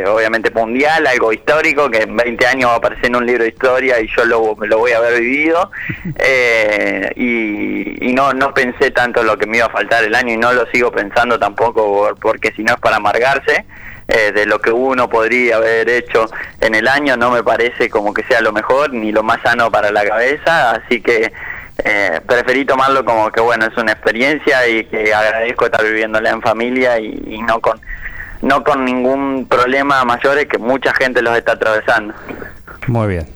eh, 0.00 0.06
obviamente 0.06 0.50
mundial, 0.50 1.06
algo 1.06 1.30
histórico, 1.32 1.90
que 1.90 1.98
en 2.04 2.16
20 2.16 2.46
años 2.46 2.70
va 2.70 2.74
a 2.74 2.76
aparecer 2.78 3.06
en 3.06 3.16
un 3.16 3.26
libro 3.26 3.42
de 3.44 3.50
historia 3.50 4.00
y 4.00 4.08
yo 4.16 4.24
lo, 4.24 4.56
lo 4.58 4.78
voy 4.78 4.92
a 4.92 4.96
haber 4.96 5.20
vivido, 5.20 5.70
eh, 6.18 7.12
y, 7.16 8.08
y 8.08 8.12
no, 8.14 8.32
no 8.32 8.52
pensé 8.54 8.90
tanto 8.92 9.20
en 9.20 9.26
lo 9.26 9.36
que 9.36 9.46
me 9.46 9.58
iba 9.58 9.66
a 9.66 9.70
faltar 9.70 10.02
el 10.04 10.14
año 10.14 10.32
y 10.32 10.36
no 10.38 10.52
lo 10.54 10.66
sigo 10.72 10.90
pensando 10.90 11.38
tampoco, 11.38 11.84
por- 11.84 12.18
porque 12.18 12.50
si 12.56 12.64
no 12.64 12.72
es 12.74 12.80
para 12.80 12.96
amargarse. 12.96 13.66
eh, 14.08 14.30
de 14.32 14.46
lo 14.46 14.60
que 14.60 14.70
uno 14.70 15.08
podría 15.10 15.56
haber 15.56 15.88
hecho 15.90 16.26
en 16.60 16.76
el 16.76 16.86
año 16.86 17.16
no 17.16 17.32
me 17.32 17.42
parece 17.42 17.90
como 17.90 18.14
que 18.14 18.22
sea 18.22 18.40
lo 18.40 18.52
mejor 18.52 18.92
ni 18.92 19.10
lo 19.10 19.24
más 19.24 19.42
sano 19.42 19.68
para 19.68 19.90
la 19.90 20.04
cabeza, 20.06 20.70
así 20.70 21.00
que 21.00 21.32
eh, 21.84 22.20
preferí 22.26 22.64
tomarlo 22.64 23.04
como 23.04 23.30
que 23.30 23.40
bueno, 23.40 23.66
es 23.66 23.76
una 23.76 23.92
experiencia 23.92 24.66
y 24.68 24.84
que 24.84 25.12
agradezco 25.14 25.66
estar 25.66 25.84
viviéndola 25.84 26.30
en 26.30 26.42
familia 26.42 26.98
y, 26.98 27.22
y 27.26 27.42
no 27.42 27.60
con 27.60 27.80
no 28.42 28.62
con 28.62 28.84
ningún 28.84 29.46
problema 29.48 30.04
mayores 30.04 30.46
que 30.46 30.58
mucha 30.58 30.92
gente 30.94 31.22
los 31.22 31.36
está 31.36 31.52
atravesando. 31.52 32.14
Muy 32.86 33.08
bien. 33.08 33.28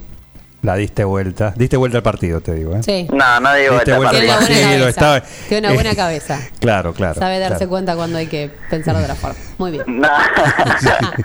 La 0.62 0.74
diste 0.74 1.04
vuelta. 1.04 1.54
Diste 1.56 1.78
vuelta 1.78 1.96
al 1.96 2.02
partido, 2.02 2.42
te 2.42 2.52
digo. 2.52 2.76
¿eh? 2.76 2.82
Sí. 2.82 3.08
No, 3.10 3.40
no 3.40 3.54
digo 3.54 3.76
Diste 3.76 3.96
vuelta 3.96 4.10
al 4.10 4.16
Tiene 4.20 4.28
una 4.28 4.36
parte. 4.36 4.36
buena 4.36 4.36
partido. 4.36 4.68
cabeza. 4.68 4.88
estaba- 4.90 5.20
Tiene 5.48 5.66
una 5.68 5.74
buena 5.74 5.94
cabeza. 5.96 6.38
Claro, 6.60 6.92
claro. 6.92 7.14
Sabe 7.18 7.38
darse 7.38 7.56
claro. 7.56 7.70
cuenta 7.70 7.96
cuando 7.96 8.18
hay 8.18 8.26
que 8.26 8.50
pensar 8.68 8.94
de 8.96 9.02
otra 9.04 9.14
forma. 9.14 9.36
Muy 9.56 9.70
bien. 9.70 9.84
No. 9.86 10.08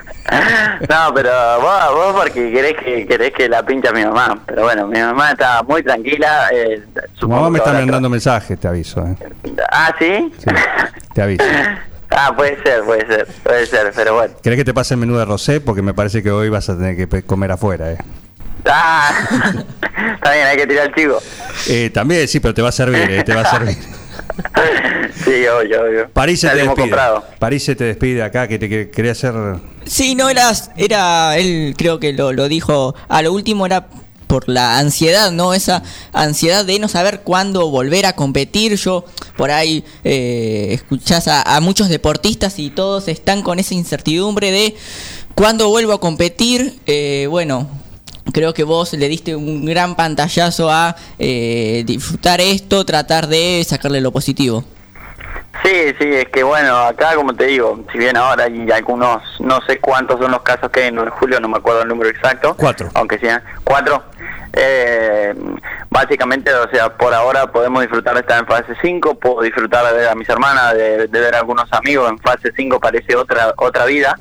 no, 0.89 1.13
pero 1.13 1.32
vos, 1.62 1.93
vos 1.93 2.21
porque 2.23 2.51
querés 2.51 2.75
que 2.78 3.06
querés 3.06 3.32
que 3.34 3.49
la 3.49 3.63
pincha 3.63 3.91
mi 3.91 4.06
mamá. 4.06 4.39
Pero 4.45 4.63
bueno, 4.63 4.88
mi 4.88 4.99
mamá 4.99 5.32
está 5.32 5.62
muy 5.63 5.84
tranquila. 5.84 6.49
Eh, 6.54 6.82
Tu 7.25 7.29
mamá 7.31 7.49
me 7.49 7.57
está 7.57 7.73
mandando 7.73 8.07
mensajes, 8.07 8.59
te 8.59 8.67
aviso. 8.67 9.03
¿eh? 9.03 9.15
Ah, 9.71 9.91
¿sí? 9.97 10.31
Sí, 10.38 10.45
te 11.11 11.21
aviso. 11.23 11.43
ah, 12.11 12.31
puede 12.38 12.61
ser, 12.61 12.83
puede 12.83 13.07
ser, 13.07 13.27
puede 13.43 13.65
ser, 13.65 13.91
pero 13.95 14.13
bueno. 14.13 14.35
¿Querés 14.43 14.57
que 14.57 14.63
te 14.65 14.75
pase 14.75 14.93
el 14.93 14.99
menú 14.99 15.17
de 15.17 15.25
Rosé? 15.25 15.59
Porque 15.59 15.81
me 15.81 15.95
parece 15.95 16.21
que 16.21 16.29
hoy 16.29 16.49
vas 16.49 16.69
a 16.69 16.77
tener 16.77 16.95
que 16.95 17.23
comer 17.23 17.51
afuera. 17.51 17.93
¿eh? 17.93 17.97
Ah, 18.69 19.09
está 20.15 20.33
bien, 20.33 20.45
hay 20.45 20.55
que 20.57 20.67
tirar 20.67 20.85
el 20.85 20.93
chivo. 20.93 21.17
Eh, 21.67 21.89
también, 21.91 22.27
sí, 22.27 22.39
pero 22.39 22.53
te 22.53 22.61
va 22.61 22.69
a 22.69 22.71
servir, 22.71 23.09
¿eh? 23.09 23.23
te 23.23 23.33
va 23.33 23.41
a 23.41 23.49
servir. 23.49 23.75
sí, 25.25 25.47
obvio, 25.47 25.81
obvio. 25.81 26.09
París 26.11 26.41
se 26.41 26.45
Ya 26.47 26.53
te 26.53 26.59
despide. 26.59 26.75
comprado. 26.81 27.25
París 27.39 27.63
se 27.65 27.75
te 27.75 27.85
despide 27.85 28.21
acá, 28.21 28.47
que 28.47 28.59
te 28.59 28.69
que- 28.69 28.91
quería 28.91 29.13
hacer... 29.13 29.33
Sí, 29.85 30.13
no, 30.13 30.29
era, 30.29 30.51
era 30.77 31.38
él 31.38 31.73
creo 31.75 31.99
que 31.99 32.13
lo, 32.13 32.33
lo 32.33 32.47
dijo, 32.47 32.93
a 33.09 33.23
lo 33.23 33.33
último 33.33 33.65
era 33.65 33.88
por 34.36 34.50
la 34.50 34.80
ansiedad, 34.80 35.32
¿no? 35.32 35.54
Esa 35.54 35.82
ansiedad 36.12 36.65
de 36.65 36.78
no 36.78 36.89
saber 36.89 37.21
cuándo 37.21 37.69
volver 37.69 38.06
a 38.06 38.17
competir. 38.17 38.76
Yo 38.76 39.06
por 39.38 39.50
ahí 39.50 39.86
eh, 40.04 40.71
escuchás 40.71 41.30
a, 41.30 41.58
muchos 41.62 41.88
deportistas 41.88 42.60
y 42.60 42.69
todos 42.69 43.08
están 43.08 43.43
con 43.43 43.60
esa 43.60 43.76
incertidumbre 43.76 44.52
de 44.52 44.76
cuándo 45.36 45.69
vuelvo 45.69 45.93
a 45.93 46.02
competir. 46.02 46.78
Eh, 46.86 47.28
bueno, 47.30 47.69
creo 48.34 48.54
que 48.54 48.65
vos 48.65 48.91
le 48.91 49.08
diste 49.08 49.38
un 49.38 49.63
gran 49.63 49.95
pantallazo 49.95 50.69
a 50.69 50.98
eh, 51.17 51.86
disfrutar 51.88 52.41
esto, 52.41 52.86
tratar 52.86 53.30
de 53.30 53.65
sacarle 53.65 54.02
lo 54.02 54.12
positivo. 54.12 54.65
Sí, 55.63 55.96
sí, 56.00 56.08
es 56.13 56.26
que 56.30 56.44
bueno, 56.44 56.78
acá 56.78 57.15
como 57.15 57.34
te 57.34 57.46
digo, 57.46 57.80
si 57.91 57.98
bien 57.98 58.18
ahora 58.18 58.46
hay 58.46 58.70
algunos, 58.72 59.22
no 59.39 59.62
sé 59.62 59.80
cuántos 59.80 60.20
son 60.20 60.32
los 60.32 60.41
casos 60.41 60.70
que 60.70 60.82
hay 60.84 60.88
en 60.89 61.10
julio, 61.10 61.39
no 61.39 61.48
me 61.48 61.58
acuerdo 61.58 61.82
el 61.82 61.88
número 61.88 62.10
exacto. 62.10 62.56
Cuatro. 62.58 62.89
Aunque 62.94 63.18
sean 63.20 63.41
cuatro. 63.63 64.04
Eh, 64.54 65.34
básicamente, 65.89 66.54
o 66.54 66.70
sea, 66.70 66.89
por 66.89 67.13
ahora 67.13 67.52
podemos 67.52 67.82
disfrutar 67.82 68.13
de 68.13 68.22
estar 68.22 68.39
en 68.39 68.46
fase 68.46 68.74
5, 68.82 69.15
puedo 69.15 69.41
disfrutar 69.41 69.86
de 69.86 69.98
ver 69.98 70.08
a 70.08 70.15
mis 70.15 70.30
hermanas, 70.30 70.74
de, 70.74 71.08
de 71.08 71.20
ver 71.20 71.36
a 71.36 71.39
algunos 71.39 71.72
amigos 71.74 72.10
en 72.10 72.20
fase 72.20 72.54
5, 72.56 72.80
parece 72.80 73.15
otra, 73.15 73.54
otra 73.58 73.86
vida. 73.86 74.18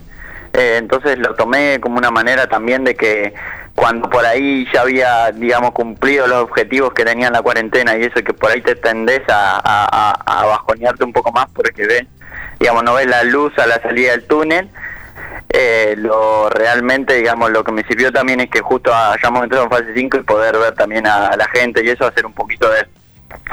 Eh, 0.55 0.77
entonces 0.79 1.19
lo 1.19 1.35
tomé 1.35 1.81
como 1.81 1.99
una 1.99 2.13
manera 2.13 2.47
también 2.49 2.85
de 2.85 2.95
que 2.95 3.35
cuando 3.75 4.09
por 4.09 4.25
ahí 4.25 4.67
ya 4.73 4.83
había, 4.83 5.33
digamos, 5.33 5.73
cumplido 5.73 6.27
los 6.27 6.45
objetivos 6.45 6.93
que 6.95 7.05
tenía 7.05 7.27
en 7.27 7.33
la 7.33 7.43
cuarentena 7.43 7.97
y 7.97 8.03
eso 8.05 8.23
que 8.23 8.33
por 8.33 8.51
ahí 8.51 8.61
te 8.63 8.77
tendés 8.77 9.23
a, 9.29 9.57
a, 9.57 10.15
a- 10.15 10.53
a 10.55 11.05
un 11.05 11.13
poco 11.13 11.33
más 11.33 11.47
porque 11.55 11.87
ves, 11.87 12.05
digamos, 12.61 12.85
no 12.85 12.95
ves 12.95 13.07
la 13.07 13.25
luz 13.25 13.53
a 13.59 13.67
la 13.67 13.81
salida 13.83 14.13
del 14.13 14.25
túnel. 14.25 14.69
Eh, 15.57 15.95
lo 15.99 16.49
realmente, 16.51 17.15
digamos, 17.15 17.51
lo 17.51 17.63
que 17.63 17.73
me 17.73 17.85
sirvió 17.85 18.11
también 18.13 18.41
es 18.41 18.51
que 18.51 18.61
justo 18.61 18.93
hayamos 18.93 19.45
entrado 19.45 19.65
en 19.65 19.71
fase 19.71 19.87
5 19.95 20.17
y 20.19 20.23
poder 20.23 20.57
ver 20.59 20.75
también 20.75 21.07
a 21.07 21.37
la 21.37 21.47
gente 21.49 21.85
y 21.85 21.89
eso, 21.91 22.07
hacer 22.07 22.27
un 22.27 22.33
poquito 22.33 22.69
de, 22.71 22.87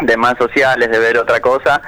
de 0.01 0.17
más 0.17 0.35
sociales, 0.37 0.89
de 0.89 0.97
ver 0.99 1.17
otra 1.17 1.39
cosa, 1.39 1.81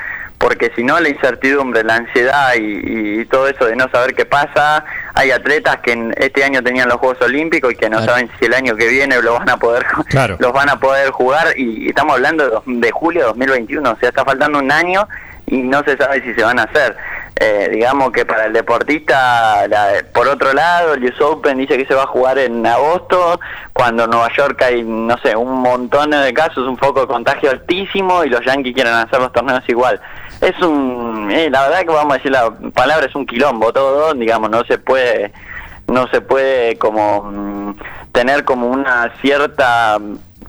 porque 0.44 0.70
si 0.76 0.84
no 0.84 1.00
la 1.00 1.08
incertidumbre, 1.08 1.86
la 1.86 1.96
ansiedad 1.96 2.54
y, 2.56 3.22
y 3.22 3.26
todo 3.28 3.48
eso 3.48 3.64
de 3.66 3.78
no 3.78 3.88
saber 3.90 4.14
qué 4.14 4.26
pasa, 4.26 4.84
hay 5.14 5.32
atletas 5.32 5.78
que 5.78 5.94
en- 5.94 6.14
este 6.18 6.44
año 6.44 6.62
tenían 6.62 6.90
los 6.90 6.98
Juegos 6.98 7.22
Olímpicos 7.22 7.72
y 7.72 7.76
que 7.78 7.90
no 7.90 8.00
Claro. 8.00 8.12
saben 8.12 8.30
si 8.38 8.46
el 8.48 8.54
año 8.54 8.76
que 8.76 8.88
viene 8.90 9.22
lo 9.22 9.36
van 9.40 9.50
a 9.50 9.56
poder 9.56 9.86
Claro. 10.10 10.36
los 10.40 10.52
van 10.52 10.70
a 10.70 10.78
poder 10.82 11.12
jugar 11.12 11.48
y, 11.56 11.86
y 11.86 11.88
estamos 11.88 12.16
hablando 12.16 12.44
de, 12.50 12.60
de 12.66 12.92
julio 12.92 13.22
de 13.22 13.28
2021, 13.28 13.90
o 13.92 13.96
sea, 13.96 14.10
está 14.10 14.26
faltando 14.26 14.60
un 14.60 14.70
año 14.70 15.08
y 15.46 15.58
no 15.60 15.82
se 15.86 15.96
sabe 15.96 16.22
si 16.24 16.34
se 16.34 16.44
van 16.44 16.60
a 16.60 16.64
hacer. 16.64 16.96
Eh, 17.40 17.70
digamos 17.72 18.12
que 18.12 18.26
para 18.26 18.46
el 18.46 18.54
deportista, 18.54 19.68
la- 19.68 20.04
por 20.14 20.28
otro 20.28 20.54
lado, 20.54 20.94
el 20.94 21.04
US 21.06 21.20
Open 21.22 21.58
dice 21.58 21.78
que 21.78 21.86
se 21.86 21.94
va 21.96 22.04
a 22.04 22.08
jugar 22.08 22.38
en 22.38 22.66
agosto, 22.66 23.40
cuando 23.74 24.04
en 24.04 24.10
Nueva 24.12 24.30
York 24.36 24.62
hay, 24.62 24.84
no 24.84 25.18
sé, 25.18 25.36
un 25.36 25.62
montón 25.62 26.12
de 26.12 26.34
casos, 26.34 26.68
un 26.68 26.78
foco 26.78 27.02
de 27.02 27.08
contagio 27.08 27.50
altísimo 27.50 28.24
y 28.24 28.30
los 28.30 28.46
Yankees 28.46 28.74
quieren 28.76 28.94
hacer 28.94 29.20
los 29.20 29.32
torneos 29.34 29.64
igual. 29.68 30.00
Es 30.44 30.62
un, 30.62 31.30
eh, 31.32 31.50
la 31.50 31.62
verdad 31.64 31.80
que 31.82 31.88
vamos 31.94 32.14
a 32.14 32.18
decir 32.18 32.32
la 32.32 32.52
palabra, 32.74 33.06
es 33.06 33.16
un 33.16 33.26
quilombo 33.26 33.72
todo, 33.72 34.14
digamos, 34.14 34.50
no 34.50 34.64
se 34.66 34.78
puede, 34.78 35.32
no 35.88 36.08
se 36.08 36.20
puede 36.22 36.78
como 36.78 37.24
mm, 37.24 37.76
tener 38.12 38.44
como 38.44 38.68
una 38.68 39.12
cierta 39.22 39.98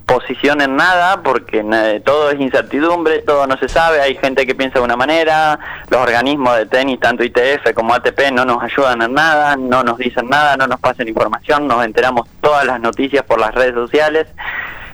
posición 0.05 0.61
en 0.61 0.77
nada 0.77 1.23
porque 1.23 1.63
na- 1.63 2.01
todo 2.05 2.31
es 2.31 2.41
incertidumbre, 2.41 3.23
todo 3.23 3.47
no 3.47 3.57
se 3.57 3.69
sabe, 3.69 4.01
hay 4.01 4.17
gente 4.17 4.45
que 4.47 4.55
piensa 4.55 4.81
de 4.81 4.85
una 4.85 4.97
manera, 4.97 5.59
los 5.89 6.01
organismos 6.01 6.57
de 6.59 6.67
tenis, 6.67 6.99
tanto 7.01 7.23
ITF 7.25 7.73
como 7.75 7.95
ATP, 7.95 8.33
no 8.33 8.45
nos 8.45 8.63
ayudan 8.63 9.01
en 9.01 9.15
nada, 9.15 9.55
no 9.57 9.83
nos 9.85 9.97
dicen 9.99 10.29
nada, 10.29 10.57
no 10.57 10.67
nos 10.67 10.81
pasan 10.81 11.07
información, 11.09 11.69
nos 11.69 11.85
enteramos 11.85 12.29
todas 12.41 12.65
las 12.67 12.81
noticias 12.81 13.23
por 13.25 13.39
las 13.41 13.55
redes 13.55 13.75
sociales 13.75 14.27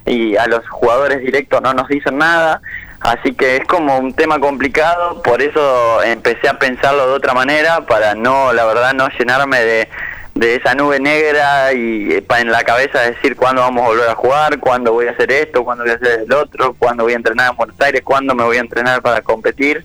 y 0.05 0.37
a 0.37 0.47
los 0.47 0.69
jugadores 0.69 1.21
directos 1.23 1.61
no 1.63 1.73
nos 1.73 1.89
dicen 1.89 2.19
nada. 2.19 2.61
Así 3.01 3.33
que 3.33 3.57
es 3.57 3.65
como 3.67 3.99
un 3.99 4.13
tema 4.13 4.39
complicado, 4.39 5.23
por 5.23 5.41
eso 5.41 6.03
empecé 6.03 6.49
a 6.49 6.59
pensarlo 6.59 7.07
de 7.07 7.15
otra 7.15 7.33
manera, 7.33 7.87
para 7.87 8.15
no, 8.15 8.53
la 8.53 8.67
verdad, 8.67 8.93
no 8.93 9.09
llenarme 9.19 9.59
de, 9.61 9.89
de 10.35 10.57
esa 10.57 10.75
nube 10.75 11.01
negra 11.01 11.73
y 11.73 12.13
eh, 12.13 12.25
en 12.39 12.53
la 12.53 12.63
cabeza 12.63 13.01
decir 13.01 13.37
cuándo 13.37 13.63
vamos 13.63 13.85
a 13.85 13.89
volver 13.89 14.09
a 14.11 14.15
jugar, 14.15 14.59
cuándo 14.61 14.93
voy 14.93 15.07
a 15.07 15.13
hacer 15.13 15.33
esto, 15.33 15.65
cuándo 15.65 15.85
voy 15.85 15.93
a 15.93 15.97
hacer 15.97 16.21
el 16.27 16.33
otro, 16.33 16.75
cuándo 16.79 17.05
voy 17.05 17.15
a 17.15 17.17
entrenar 17.17 17.51
en 17.51 17.57
Buenos 17.57 17.81
Aires, 17.81 18.03
cuándo 18.05 18.35
me 18.35 18.45
voy 18.45 18.59
a 18.59 18.61
entrenar 18.61 19.01
para 19.01 19.23
competir, 19.23 19.85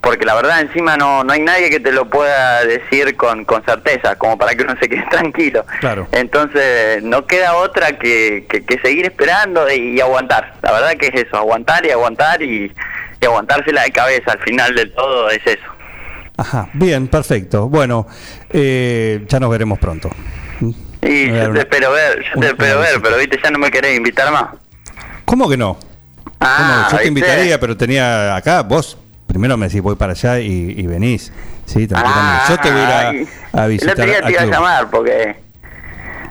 porque 0.00 0.24
la 0.24 0.34
verdad 0.34 0.60
encima 0.60 0.96
no, 0.96 1.22
no 1.24 1.32
hay 1.32 1.40
nadie 1.40 1.68
que 1.70 1.78
te 1.80 1.92
lo 1.92 2.08
pueda 2.08 2.64
decir 2.64 3.16
con, 3.16 3.44
con 3.44 3.62
certeza, 3.64 4.16
como 4.16 4.38
para 4.38 4.54
que 4.54 4.62
uno 4.62 4.74
se 4.80 4.88
quede 4.88 5.04
tranquilo. 5.10 5.64
Claro. 5.80 6.08
Entonces 6.12 7.02
no 7.02 7.26
queda 7.26 7.54
otra 7.56 7.98
que, 7.98 8.46
que, 8.48 8.64
que 8.64 8.78
seguir 8.80 9.04
esperando 9.06 9.70
y, 9.70 9.96
y 9.96 10.00
aguantar. 10.00 10.54
La 10.62 10.72
verdad 10.72 10.92
que 10.98 11.08
es 11.08 11.26
eso, 11.26 11.36
aguantar 11.36 11.84
y 11.84 11.90
aguantar 11.90 12.42
y, 12.42 12.72
y 13.20 13.24
aguantársela 13.26 13.82
de 13.82 13.90
cabeza. 13.90 14.32
Al 14.32 14.40
final 14.40 14.74
del 14.74 14.92
todo 14.94 15.28
es 15.30 15.40
eso. 15.46 15.66
Ajá, 16.36 16.70
bien, 16.72 17.06
perfecto. 17.08 17.68
Bueno, 17.68 18.06
eh, 18.48 19.24
ya 19.28 19.38
nos 19.38 19.50
veremos 19.50 19.78
pronto. 19.78 20.08
Y 21.02 21.26
yo 21.28 21.34
te 21.34 21.48
una- 21.48 21.60
espero 21.60 21.92
ver, 21.92 22.22
yo 22.34 22.40
te 22.40 22.46
espero 22.48 22.78
ver, 22.78 22.86
visita. 22.88 23.00
pero 23.02 23.16
viste, 23.18 23.38
ya 23.42 23.50
no 23.50 23.58
me 23.58 23.70
querés 23.70 23.96
invitar 23.96 24.30
más. 24.32 24.46
¿Cómo 25.26 25.48
que 25.48 25.56
no? 25.58 25.78
Ah, 26.40 26.86
¿Cómo? 26.88 26.90
Yo 26.98 27.02
te 27.02 27.08
invitaría, 27.08 27.60
pero 27.60 27.76
tenía 27.76 28.34
acá, 28.36 28.62
vos 28.62 28.96
primero 29.30 29.56
me 29.56 29.66
decís 29.68 29.80
voy 29.80 29.94
para 29.94 30.12
allá 30.12 30.40
y, 30.40 30.74
y 30.76 30.86
venís. 30.86 31.32
Sí. 31.64 31.88
Ah, 31.94 32.44
Yo 32.48 32.58
te 32.58 32.70
voy 32.70 32.80
a 32.80 33.08
ay. 33.10 33.28
a, 33.52 33.62
a 33.62 33.66
visitar. 33.68 33.94
El 33.94 34.02
otro 34.02 34.06
día 34.06 34.22
te 34.26 34.32
iba 34.32 34.42
a 34.42 34.46
llamar 34.46 34.90
porque... 34.90 35.36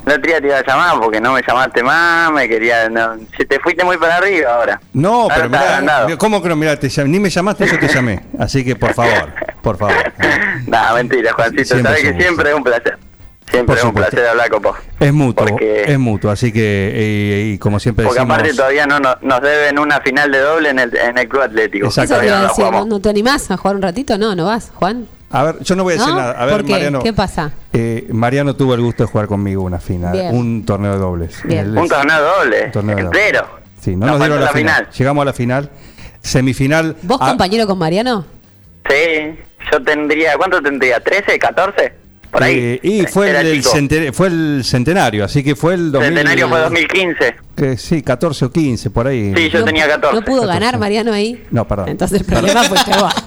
El 0.05 0.13
otro 0.13 0.21
día 0.31 0.41
te 0.41 0.47
iba 0.47 0.57
a 0.57 0.65
llamar 0.65 0.99
porque 0.99 1.21
no 1.21 1.33
me 1.33 1.41
llamaste 1.47 1.83
más, 1.83 2.31
me 2.31 2.47
quería... 2.49 2.89
No, 2.89 3.17
si 3.37 3.45
te 3.45 3.59
fuiste 3.59 3.83
muy 3.85 3.97
para 3.97 4.17
arriba 4.17 4.53
ahora. 4.53 4.81
No, 4.93 5.23
Ahora 5.23 5.35
pero 5.35 5.49
mirá, 5.49 6.17
¿cómo 6.17 6.41
que 6.41 6.49
no? 6.49 6.55
Mirá, 6.55 6.77
te 6.77 6.87
llamé- 6.89 7.09
ni 7.09 7.19
me 7.19 7.29
llamaste, 7.29 7.67
yo 7.67 7.79
te 7.79 7.87
llamé. 7.87 8.19
Así 8.37 8.63
que 8.65 8.75
por 8.75 8.93
favor, 8.93 9.31
por 9.61 9.77
favor. 9.77 9.95
No, 10.67 10.93
mentira, 10.93 11.31
Juancito. 11.33 11.81
Sabes 11.81 12.03
es 12.03 12.11
que 12.13 12.21
siempre 12.21 12.49
es 12.49 12.55
un 12.55 12.63
placer. 12.63 12.97
Siempre 13.51 13.75
es 13.75 13.83
un 13.83 13.89
supuesto. 13.89 14.11
placer 14.11 14.29
hablar 14.29 14.49
con 14.49 14.61
vos. 14.61 14.77
Es 14.99 15.11
mutuo, 15.13 15.45
Porque- 15.47 15.83
es 15.87 15.97
mutuo, 15.99 16.29
así 16.31 16.51
que, 16.51 16.91
eh, 16.93 17.51
y 17.53 17.57
como 17.57 17.79
siempre 17.79 18.05
Porque 18.05 18.19
decimos... 18.19 18.37
aparte 18.37 18.53
todavía 18.55 18.85
no, 18.85 18.99
no- 18.99 19.15
nos 19.21 19.41
deben 19.41 19.79
una 19.79 19.99
final 20.01 20.31
de 20.31 20.39
doble 20.39 20.69
en 20.69 20.79
el, 20.79 20.95
en 20.95 21.17
el 21.17 21.27
Club 21.27 21.41
Atlético. 21.43 21.87
Exacto. 21.87 22.13
Eso 22.13 22.21
te 22.21 22.27
iba 22.27 22.35
a 22.35 22.39
no 22.39 22.43
la 22.43 22.49
decir, 22.49 22.65
¿no, 22.71 22.85
no 22.85 22.99
te 22.99 23.09
animás 23.09 23.49
a 23.51 23.57
jugar 23.57 23.75
un 23.75 23.81
ratito? 23.81 24.17
No, 24.17 24.35
no 24.35 24.45
vas, 24.45 24.71
Juan. 24.75 25.07
A 25.31 25.43
ver, 25.43 25.59
yo 25.61 25.75
no 25.75 25.83
voy 25.83 25.93
a 25.93 25.97
decir 25.97 26.09
¿No? 26.13 26.19
nada. 26.19 26.31
A 26.41 26.45
ver, 26.45 26.55
¿Por 26.57 26.65
qué? 26.65 26.71
Mariano. 26.73 26.99
¿Qué 27.03 27.13
pasa? 27.13 27.51
eh, 27.73 28.07
Mariano 28.11 28.55
tuvo 28.55 28.73
el 28.73 28.81
gusto 28.81 29.03
de 29.03 29.09
jugar 29.09 29.27
conmigo 29.27 29.61
una 29.63 29.79
final, 29.79 30.11
Bien. 30.13 30.35
un 30.35 30.65
torneo 30.65 30.93
de 30.93 30.97
dobles. 30.99 31.43
Un 31.43 31.87
torneo 31.87 32.21
doble, 32.21 32.65
un 32.65 32.71
torneo 32.71 32.95
de 32.95 33.03
dobles. 33.03 33.21
entero. 33.25 33.47
Sí, 33.79 33.95
no 33.95 34.07
nos, 34.07 34.17
falta 34.17 34.25
dieron 34.25 34.43
la, 34.45 34.51
final. 34.51 34.87
Llegamos 34.97 35.21
a 35.21 35.25
la 35.25 35.33
final, 35.33 35.69
semifinal. 36.21 36.95
¿Vos, 37.03 37.17
Ah, 37.21 37.29
compañero 37.29 37.65
con 37.67 37.77
Mariano? 37.77 38.25
Sí, 38.89 39.35
yo 39.71 39.83
tendría, 39.83 40.35
¿cuánto 40.37 40.61
tendría? 40.61 41.03
¿13, 41.03 41.37
14? 41.39 41.93
Por 42.31 42.43
ahí. 42.43 42.55
eh, 42.57 42.79
y 42.83 43.05
fue 43.07 43.31
el, 43.31 43.63
centen- 43.63 44.13
fue 44.13 44.27
el 44.27 44.61
centenario, 44.63 45.25
así 45.25 45.43
que 45.43 45.55
fue 45.55 45.73
el 45.73 45.91
2000, 45.91 46.07
Centenario 46.09 46.49
fue 46.49 46.59
2015. 46.59 47.35
que 47.55 47.77
sí, 47.77 48.01
14 48.03 48.45
o 48.45 48.51
15, 48.51 48.89
por 48.91 49.07
ahí. 49.07 49.33
Sí, 49.35 49.49
yo 49.49 49.59
no, 49.59 49.65
tenía 49.65 49.87
14. 49.87 50.15
¿No 50.15 50.21
pudo 50.23 50.41
14. 50.41 50.59
ganar 50.59 50.79
Mariano 50.79 51.11
ahí? 51.13 51.43
No, 51.51 51.67
perdón. 51.67 51.89
Entonces 51.89 52.19
el 52.21 52.25
problema 52.27 52.63
fue 52.63 52.77
vos. 53.01 53.13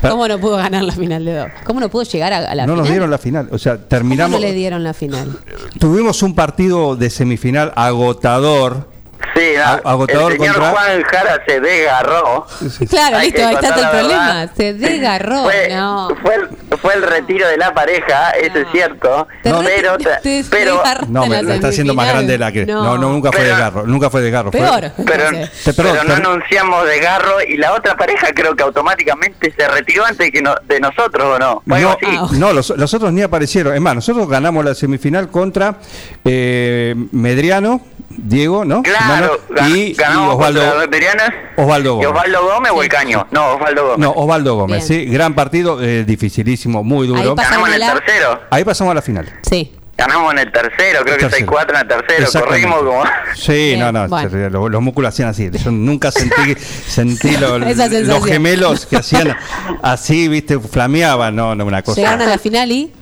Per- 0.00 0.12
¿Cómo 0.12 0.28
no 0.28 0.38
pudo 0.38 0.56
ganar 0.58 0.84
la 0.84 0.92
final 0.92 1.24
de 1.24 1.34
dos? 1.34 1.48
¿Cómo 1.64 1.80
no 1.80 1.88
pudo 1.88 2.04
llegar 2.04 2.32
a, 2.32 2.54
la 2.54 2.66
no 2.66 2.74
final? 2.74 2.76
nos 2.76 2.88
dieron 2.88 3.10
la 3.10 3.18
final, 3.18 3.48
o 3.50 3.58
sea, 3.58 3.74
¿Cómo 3.74 3.86
terminamos. 3.88 4.40
no 4.40 4.46
le 4.46 4.52
dieron 4.52 4.84
la 4.84 4.94
final? 4.94 5.36
Tuvimos 5.80 6.22
un 6.22 6.36
partido 6.36 6.94
de 6.94 7.10
semifinal 7.10 7.72
agotador, 7.74 8.88
Sí, 9.34 9.56
A- 9.56 9.80
no, 9.84 9.90
agotador 9.90 10.32
el 10.32 10.38
señor 10.38 10.54
contra- 10.54 10.70
Juan 10.72 11.02
Jara 11.02 11.42
se 11.46 11.60
desgarró. 11.60 12.46
Claro, 12.88 13.18
listo, 13.20 13.46
ahí 13.46 13.54
está 13.54 13.68
el 13.80 13.88
problema. 13.90 14.46
Se 14.56 14.74
desgarró. 14.74 15.42
Fue, 15.44 15.68
no. 15.70 16.08
fue, 16.22 16.34
el, 16.36 16.78
fue 16.78 16.94
el 16.94 17.02
retiro 17.02 17.46
de 17.48 17.56
la 17.56 17.72
pareja, 17.74 18.30
eso 18.30 18.58
es 18.58 18.66
cierto. 18.72 19.26
Te 19.42 19.52
re- 19.52 19.58
pero, 19.64 19.96
te 19.98 20.44
pero, 20.50 20.82
No, 21.08 21.26
me 21.26 21.36
la 21.36 21.42
lo 21.42 21.52
está 21.52 21.68
haciendo 21.68 21.94
más 21.94 22.08
grande 22.08 22.32
de 22.32 22.38
la 22.38 22.52
que. 22.52 22.64
No, 22.66 22.82
No. 22.82 22.98
no, 22.98 23.08
nunca 23.12 23.30
fue 23.30 23.40
Pero- 23.42 23.54
desgarro. 23.56 23.86
Nunca 23.86 24.10
fue 24.10 24.22
desgarro. 24.22 24.50
fue- 24.52 24.60
Peor. 24.60 24.92
pero, 25.04 25.24
entonces. 25.28 25.64
Te- 25.64 25.72
perdón, 25.74 25.92
pero 25.98 26.08
no 26.08 26.14
perdón. 26.14 26.32
anunciamos 26.32 26.86
desgarro 26.86 27.42
y 27.46 27.56
la 27.56 27.72
otra 27.74 27.96
pareja 27.96 28.28
creo 28.34 28.56
que 28.56 28.62
automáticamente 28.62 29.52
se 29.56 29.68
retiró 29.68 30.04
antes 30.06 30.30
que 30.30 30.40
no- 30.42 30.54
de 30.66 30.80
nosotros 30.80 31.24
o 31.36 31.38
no. 31.38 31.62
Fue 31.66 31.76
algo 31.78 31.90
No, 31.90 31.96
así. 32.08 32.16
Ah, 32.18 32.28
no, 32.38 32.52
los, 32.52 32.70
los 32.70 32.94
otros 32.94 33.12
ni 33.12 33.22
aparecieron. 33.22 33.74
Es 33.74 33.80
más, 33.80 33.94
nosotros 33.94 34.28
ganamos 34.28 34.64
la 34.64 34.74
semifinal 34.74 35.28
contra 35.30 35.76
eh, 36.24 36.94
Medriano, 37.12 37.80
Diego, 38.10 38.64
¿no? 38.64 38.82
Claro, 38.82 39.04
Hermano, 39.14 39.32
y, 39.68 39.78
y 39.80 39.92
ganamos 39.94 40.34
Osvaldo. 40.36 40.60
veteranos. 40.88 41.34
Osvaldo 41.56 41.90
¿Y 41.90 42.04
Gómez. 42.04 42.08
Osvaldo 42.10 42.42
Gómez 42.44 42.72
o 42.74 42.82
el 42.82 42.88
Caño? 42.88 43.26
No, 43.30 43.54
Osvaldo 43.54 43.82
Gómez. 43.84 43.98
No, 43.98 44.10
Osvaldo 44.12 44.54
Gómez, 44.56 44.88
Bien. 44.88 45.06
sí. 45.06 45.10
Gran 45.12 45.34
partido, 45.34 45.82
eh, 45.82 46.04
dificilísimo, 46.04 46.82
muy 46.84 47.06
duro. 47.06 47.20
Ahí 47.20 47.28
pasa- 47.34 47.50
Ganamos 47.50 47.68
en 47.68 47.74
el 47.74 47.80
tercero. 47.92 48.40
Ahí 48.50 48.64
pasamos 48.64 48.92
a 48.92 48.94
la 48.94 49.02
final. 49.02 49.32
Sí. 49.48 49.74
Ganamos 49.96 50.32
en 50.32 50.38
el 50.38 50.52
tercero, 50.52 51.00
creo 51.02 51.16
que 51.16 51.24
Tercero. 51.26 51.50
6-4 51.50 51.70
en 51.70 51.76
el 51.76 51.88
tercero. 51.88 52.46
Corrimos 52.46 52.78
como... 52.84 53.02
Sí, 53.34 53.52
Bien, 53.52 53.80
no, 53.80 53.90
no, 53.90 54.06
bueno. 54.08 54.48
los, 54.48 54.70
los 54.70 54.80
músculos 54.80 55.08
hacían 55.08 55.28
así. 55.30 55.50
Yo 55.50 55.72
nunca 55.72 56.12
sentí, 56.12 56.54
sentí 56.86 57.36
lo- 57.36 57.58
los 57.58 58.24
gemelos 58.24 58.86
que 58.86 58.96
hacían 58.96 59.36
así, 59.82 60.28
viste, 60.28 60.60
flameaban, 60.60 61.34
no, 61.34 61.56
no, 61.56 61.64
una 61.64 61.82
cosa. 61.82 62.00
Llegaron 62.00 62.22
a 62.22 62.26
la 62.26 62.38
final 62.38 62.70
y. 62.70 62.92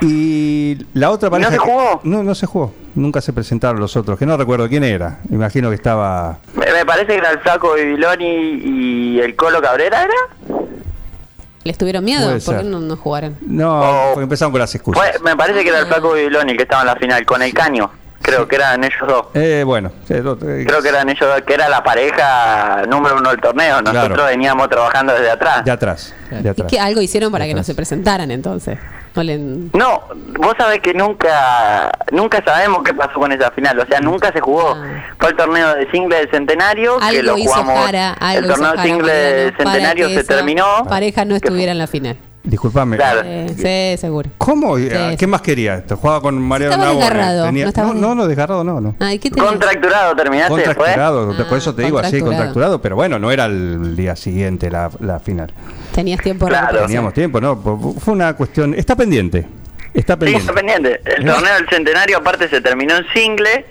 Y 0.00 0.78
la 0.94 1.10
otra 1.10 1.30
pareja. 1.30 1.50
se 1.50 1.56
que- 1.58 1.64
jugó? 1.64 2.00
No, 2.04 2.22
no 2.22 2.34
se 2.34 2.46
jugó. 2.46 2.72
Nunca 2.94 3.20
se 3.20 3.32
presentaron 3.32 3.80
los 3.80 3.96
otros, 3.96 4.18
que 4.18 4.26
no 4.26 4.36
recuerdo 4.36 4.68
quién 4.68 4.84
era. 4.84 5.18
Imagino 5.30 5.68
que 5.68 5.74
estaba. 5.76 6.38
Me, 6.54 6.72
me 6.72 6.84
parece 6.86 7.06
que 7.08 7.16
era 7.18 7.30
el 7.30 7.38
Flaco 7.40 7.74
Bibiloni 7.74 8.24
y 8.26 9.20
el 9.20 9.36
Colo 9.36 9.60
Cabrera, 9.60 10.02
¿era? 10.04 10.58
¿Les 11.64 11.76
tuvieron 11.76 12.04
miedo? 12.04 12.24
Puede 12.26 12.40
¿Por 12.40 12.56
qué 12.58 12.64
no, 12.64 12.80
no 12.80 12.96
jugaron? 12.96 13.36
No, 13.40 13.80
Oh. 13.80 14.10
porque 14.14 14.24
empezaron 14.24 14.52
con 14.52 14.60
las 14.60 14.74
excusas. 14.74 15.02
Fue- 15.10 15.20
me 15.20 15.36
parece 15.36 15.62
que 15.62 15.68
era 15.68 15.80
el 15.80 15.86
Flaco 15.86 16.12
Bibiloni 16.12 16.52
el 16.52 16.56
que 16.56 16.62
estaba 16.62 16.82
en 16.82 16.86
la 16.88 16.96
final, 16.96 17.26
con 17.26 17.42
el 17.42 17.52
Caño. 17.52 17.90
Creo 18.22 18.46
que 18.46 18.56
eran 18.56 18.82
ellos 18.84 19.00
dos. 19.06 19.26
Eh, 19.34 19.62
bueno, 19.64 19.90
eh, 20.08 20.22
Creo 20.66 20.82
que 20.82 20.88
eran 20.88 21.08
ellos 21.08 21.20
dos, 21.28 21.40
que 21.46 21.54
era 21.54 21.68
la 21.68 21.82
pareja 21.82 22.82
número 22.88 23.16
uno 23.16 23.30
del 23.30 23.40
torneo. 23.40 23.80
Nosotros 23.80 24.08
Claro. 24.08 24.24
veníamos 24.26 24.68
trabajando 24.68 25.12
desde 25.14 25.30
atrás. 25.30 25.64
de 25.64 25.70
atrás. 25.70 26.14
De 26.30 26.42
¿Y 26.42 26.48
atrás. 26.48 26.68
qué 26.70 26.78
algo 26.80 27.00
hicieron 27.00 27.32
para 27.32 27.44
De 27.44 27.50
que 27.50 27.54
no 27.54 27.62
se 27.64 27.74
presentaran 27.74 28.30
entonces? 28.30 28.78
No 29.24 30.02
vos 30.38 30.54
sabés 30.58 30.80
que 30.80 30.94
nunca 30.94 31.90
nunca 32.12 32.42
sabemos 32.44 32.82
qué 32.84 32.94
pasó 32.94 33.14
con 33.18 33.32
esa 33.32 33.50
final, 33.50 33.78
o 33.80 33.86
sea, 33.86 34.00
nunca 34.00 34.32
se 34.32 34.40
jugó. 34.40 34.74
Ah. 34.76 35.04
Fue 35.18 35.30
el 35.30 35.36
torneo 35.36 35.74
de 35.74 35.90
single 35.90 36.16
del 36.16 36.30
centenario, 36.30 36.98
que 36.98 37.04
Algo 37.04 37.22
lo 37.22 37.38
hizo 37.38 37.50
jugamos. 37.52 37.84
Jara, 37.84 38.12
algo 38.14 38.38
el 38.40 38.46
torneo 38.48 38.68
hizo 38.68 38.76
Jara, 38.76 38.82
single 38.88 39.12
del 39.12 39.56
centenario 39.56 40.08
que 40.08 40.14
se 40.14 40.20
esa 40.20 40.34
terminó. 40.36 40.64
pareja 40.88 41.24
no 41.24 41.34
estuviera 41.36 41.72
en 41.72 41.78
la 41.78 41.86
final. 41.86 42.16
Disculpame. 42.44 42.96
Claro. 42.96 43.22
Eh, 43.26 43.94
sí, 43.94 44.00
seguro. 44.00 44.30
¿Cómo? 44.38 44.78
Sí, 44.78 44.88
¿Qué 44.88 45.16
sí. 45.18 45.26
más 45.26 45.42
quería? 45.42 45.84
¿Te 45.84 45.94
jugaba 45.94 46.22
con 46.22 46.40
Mariano 46.40 46.72
Estaba 46.76 46.92
Nabone? 46.94 47.04
desgarrado, 47.04 47.44
Tenía- 47.44 47.64
no 47.64 47.68
estaba 47.68 47.88
no, 47.88 47.94
no, 47.94 48.14
no, 48.14 48.26
desgarrado 48.26 48.64
no, 48.64 48.80
no. 48.80 48.94
Ay, 49.00 49.18
¿qué? 49.18 49.30
Contracturado 49.30 50.16
terminaste 50.16 50.54
después. 50.54 50.76
Contracturado, 50.76 51.34
Ah, 51.38 51.46
por 51.46 51.58
eso 51.58 51.74
te 51.74 51.82
digo 51.82 51.98
así, 51.98 52.20
contracturado. 52.20 52.36
contracturado, 52.38 52.80
pero 52.80 52.96
bueno, 52.96 53.18
no 53.18 53.30
era 53.30 53.44
el 53.46 53.94
día 53.96 54.16
siguiente 54.16 54.70
la, 54.70 54.88
la 55.00 55.18
final. 55.18 55.52
Tenías 55.98 56.20
tiempo 56.22 56.46
Claro. 56.46 56.82
Teníamos 56.82 57.12
tiempo, 57.12 57.40
¿no? 57.40 57.56
Fue 57.98 58.14
una 58.14 58.32
cuestión. 58.34 58.72
Está 58.72 58.94
pendiente. 58.94 59.44
Está 59.92 60.12
Sí, 60.14 60.18
pendiente. 60.20 60.40
está 60.42 60.52
pendiente. 60.54 61.00
El 61.16 61.28
¿Eh? 61.28 61.32
torneo 61.32 61.54
del 61.56 61.68
centenario 61.68 62.18
aparte 62.18 62.48
se 62.48 62.60
terminó 62.60 62.94
en 62.98 63.04
single, 63.12 63.64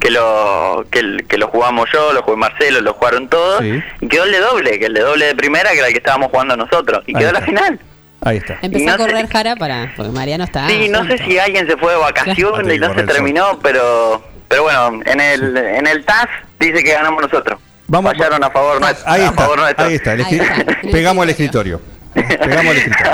que 0.00 0.10
lo 0.10 0.86
que, 0.90 1.36
lo 1.36 1.48
jugamos 1.48 1.86
yo, 1.92 2.14
lo 2.14 2.22
jugué 2.22 2.38
Marcelo, 2.38 2.80
lo 2.80 2.94
jugaron 2.94 3.28
todos, 3.28 3.60
Sí. 3.60 3.78
y 4.00 4.08
quedó 4.08 4.24
el 4.24 4.32
de 4.32 4.38
doble, 4.40 4.78
que 4.78 4.86
el 4.86 4.94
de 4.94 5.00
doble 5.02 5.26
de 5.26 5.34
primera, 5.34 5.70
que 5.72 5.78
era 5.80 5.88
el 5.88 5.92
que 5.92 5.98
estábamos 5.98 6.30
jugando 6.30 6.56
nosotros, 6.56 7.04
y 7.06 7.14
Ahí 7.14 7.20
quedó 7.24 7.32
la 7.32 7.42
final. 7.42 7.78
Ahí 8.22 8.38
está. 8.38 8.58
Empezó 8.62 8.86
no 8.86 8.92
a 8.92 8.96
correr 8.96 9.26
sé- 9.26 9.32
Jara 9.32 9.56
para. 9.56 9.92
Porque 9.98 10.12
Mariano 10.12 10.44
está. 10.44 10.66
Sí, 10.66 10.88
no 10.88 11.04
sé 11.04 11.18
si 11.18 11.38
alguien 11.38 11.66
se 11.66 11.76
fue 11.76 11.92
de 11.92 11.98
vacaciones 11.98 12.74
y 12.74 12.78
no 12.78 12.94
se 12.94 13.02
terminó, 13.02 13.58
pero 13.62 14.22
pero 14.48 14.62
bueno, 14.62 15.02
en 15.04 15.20
el 15.20 15.56
en 15.58 15.86
el 15.86 16.06
TAS 16.06 16.26
dice 16.58 16.82
que 16.82 16.92
ganamos 16.94 17.20
nosotros. 17.22 17.60
Vamos- 17.90 18.12
Fallaron 18.16 18.44
a 18.44 18.50
favor 18.50 18.80
nuestro. 18.80 19.10
Ahí 19.10 19.22
a 19.22 19.24
está, 19.26 19.42
favor 19.42 19.58
nuestro. 19.58 19.84
ahí 19.84 19.94
está. 19.94 20.12
el 20.12 20.24
Ahí 20.24 20.38
está, 20.38 20.64
Pegamos 20.92 21.24
el 21.24 21.30
escritorio. 21.30 21.80
Pegamos 22.14 22.66
el 22.66 22.76
escritorio. 22.78 23.12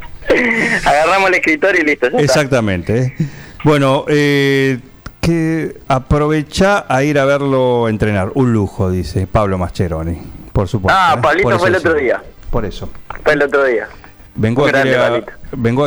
Agarramos 0.85 1.29
el 1.31 1.35
escritorio 1.35 1.83
y 1.83 1.85
listo. 1.85 2.07
está. 2.07 2.21
Exactamente. 2.21 3.17
Bueno, 3.65 4.05
eh, 4.07 4.79
que 5.21 5.79
aprovecha 5.89 6.87
a 6.89 7.03
ir 7.03 7.19
a 7.19 7.25
verlo 7.25 7.89
entrenar. 7.89 8.31
Un 8.35 8.53
lujo, 8.53 8.89
dice 8.89 9.27
Pablo 9.27 9.59
Mascheroni. 9.59 10.17
Por 10.53 10.69
supuesto. 10.69 10.97
Ah, 10.97 11.17
¿eh? 11.19 11.21
Pablito 11.21 11.59
fue 11.59 11.71
el 11.71 11.75
otro 11.75 11.95
día. 11.95 12.23
Por 12.53 12.65
eso. 12.65 12.89
Fue 13.25 13.33
el 13.33 13.43
otro 13.43 13.65
día. 13.65 13.89
Vengo 14.37 14.63
Un 14.63 14.69
a, 14.69 14.73
grande, 14.73 15.25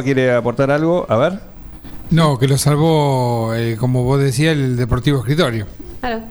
quiere 0.04 0.34
aportar 0.34 0.70
algo. 0.70 1.06
A 1.08 1.16
ver. 1.16 1.40
No, 2.10 2.38
que 2.38 2.50
lo 2.50 2.58
salvó, 2.58 3.54
eh, 3.56 3.78
como 3.80 4.04
vos 4.04 4.20
decías, 4.22 4.54
el 4.54 4.76
Deportivo 4.76 5.20
Escritorio. 5.20 5.66
Claro. 6.02 6.24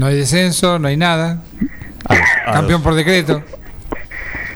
No 0.00 0.06
hay 0.06 0.16
descenso, 0.16 0.78
no 0.78 0.88
hay 0.88 0.96
nada. 0.96 1.42
A 2.08 2.14
los- 2.14 2.24
a 2.46 2.52
Campeón 2.54 2.82
por 2.82 2.94
decreto. 2.94 3.42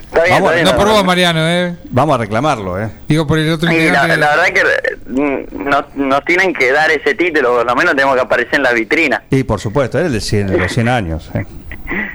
Está 0.05 0.23
bien, 0.23 0.35
Vamos, 0.37 0.53
está 0.53 0.55
bien. 0.55 0.65
No 0.65 0.75
por 0.75 0.89
vos, 0.89 1.05
Mariano, 1.05 1.47
¿eh? 1.47 1.77
Vamos 1.91 2.15
a 2.15 2.19
reclamarlo, 2.19 2.81
¿eh? 2.83 2.89
Digo 3.07 3.27
por 3.27 3.39
el 3.39 3.53
otro 3.53 3.69
Sí, 3.71 3.91
la, 3.91 4.07
la 4.07 4.37
verdad 4.37 4.45
que 4.55 4.63
mm, 5.07 5.69
nos, 5.69 5.95
nos 5.97 6.25
tienen 6.25 6.55
que 6.55 6.73
dar 6.73 6.91
ese 6.91 7.15
título, 7.15 7.57
por 7.57 7.67
lo 7.67 7.77
menos 7.77 7.95
tenemos 7.95 8.15
que 8.15 8.23
aparecer 8.23 8.55
en 8.55 8.63
la 8.63 8.73
vitrina. 8.73 9.23
Y 9.29 9.43
por 9.45 9.61
supuesto, 9.61 9.99
era 9.99 10.07
el 10.07 10.15
de 10.15 10.23
100, 10.23 10.47
de 10.47 10.57
los 10.57 10.73
100 10.73 10.89
años. 10.89 11.31
¿eh? 11.35 11.45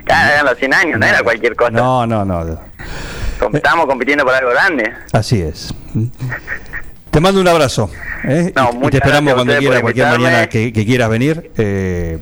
Ya 0.10 0.34
eran 0.34 0.46
los 0.48 0.58
100 0.58 0.74
años, 0.74 1.00
no, 1.00 1.06
era 1.06 1.22
cualquier 1.22 1.56
cosa. 1.56 1.70
No, 1.70 2.08
no, 2.08 2.26
no. 2.26 2.60
Com- 3.38 3.56
Estábamos 3.56 3.86
compitiendo 3.86 4.26
por 4.26 4.34
algo 4.34 4.50
grande. 4.50 4.92
Así 5.14 5.40
es. 5.40 5.72
Te 7.12 7.20
mando 7.20 7.42
un 7.42 7.48
abrazo. 7.48 7.92
¿eh? 8.24 8.52
No, 8.56 8.72
y, 8.88 8.90
te 8.90 8.98
esperamos 8.98 9.36
cuando 9.36 9.56
quieras, 9.56 9.82
cualquier 9.82 10.08
mañana 10.08 10.48
que, 10.50 10.74
que 10.74 10.84
quieras 10.84 11.10
venir, 11.12 11.52
eh, 11.60 12.18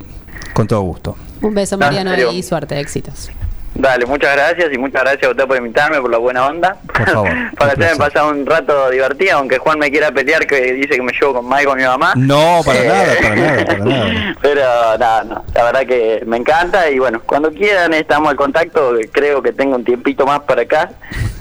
con 0.58 0.68
todo 0.68 0.82
gusto. 0.82 1.16
Un 1.42 1.54
beso, 1.54 1.76
en 1.76 1.80
Mariano, 1.80 2.32
y 2.32 2.42
suerte, 2.42 2.80
éxitos. 2.80 3.30
Dale, 3.76 4.08
muchas 4.08 4.36
gracias 4.36 4.74
y 4.74 4.78
muchas 4.80 5.04
gracias 5.04 5.26
a 5.26 5.30
usted 5.30 5.46
por 5.46 5.56
invitarme, 5.56 6.02
por 6.02 6.10
la 6.10 6.18
buena 6.18 6.48
onda. 6.48 6.78
Por 6.88 7.08
favor, 7.08 7.30
Para 7.60 7.74
hacerme 7.74 7.96
placer. 7.96 7.98
pasar 8.14 8.34
un 8.34 8.44
rato 8.44 8.90
divertido, 8.90 9.38
aunque 9.38 9.60
Juan 9.60 9.78
me 9.78 9.92
quiera 9.92 10.12
pelear 10.12 10.48
que 10.48 10.74
dice 10.74 10.96
que 10.96 11.02
me 11.04 11.12
llevo 11.12 11.36
con 11.36 11.48
Mike 11.48 11.66
con 11.66 11.78
mi 11.78 11.84
mamá. 11.84 12.14
No, 12.16 12.62
para 12.66 12.80
Eh, 12.80 12.88
nada, 12.88 13.14
para 13.22 13.36
nada, 13.36 13.66
para 13.66 13.78
nada. 13.86 14.36
Pero 14.42 14.62
nada, 14.98 15.24
no, 15.26 15.44
la 15.54 15.64
verdad 15.64 15.82
que 15.86 16.24
me 16.26 16.38
encanta 16.38 16.90
y 16.90 16.98
bueno, 16.98 17.22
cuando 17.24 17.52
quieran 17.52 17.94
estamos 17.94 18.30
al 18.32 18.36
contacto, 18.36 18.94
creo 19.12 19.44
que 19.44 19.54
tengo 19.54 19.76
un 19.76 19.84
tiempito 19.86 20.26
más 20.26 20.40
para 20.40 20.64
acá, 20.64 20.90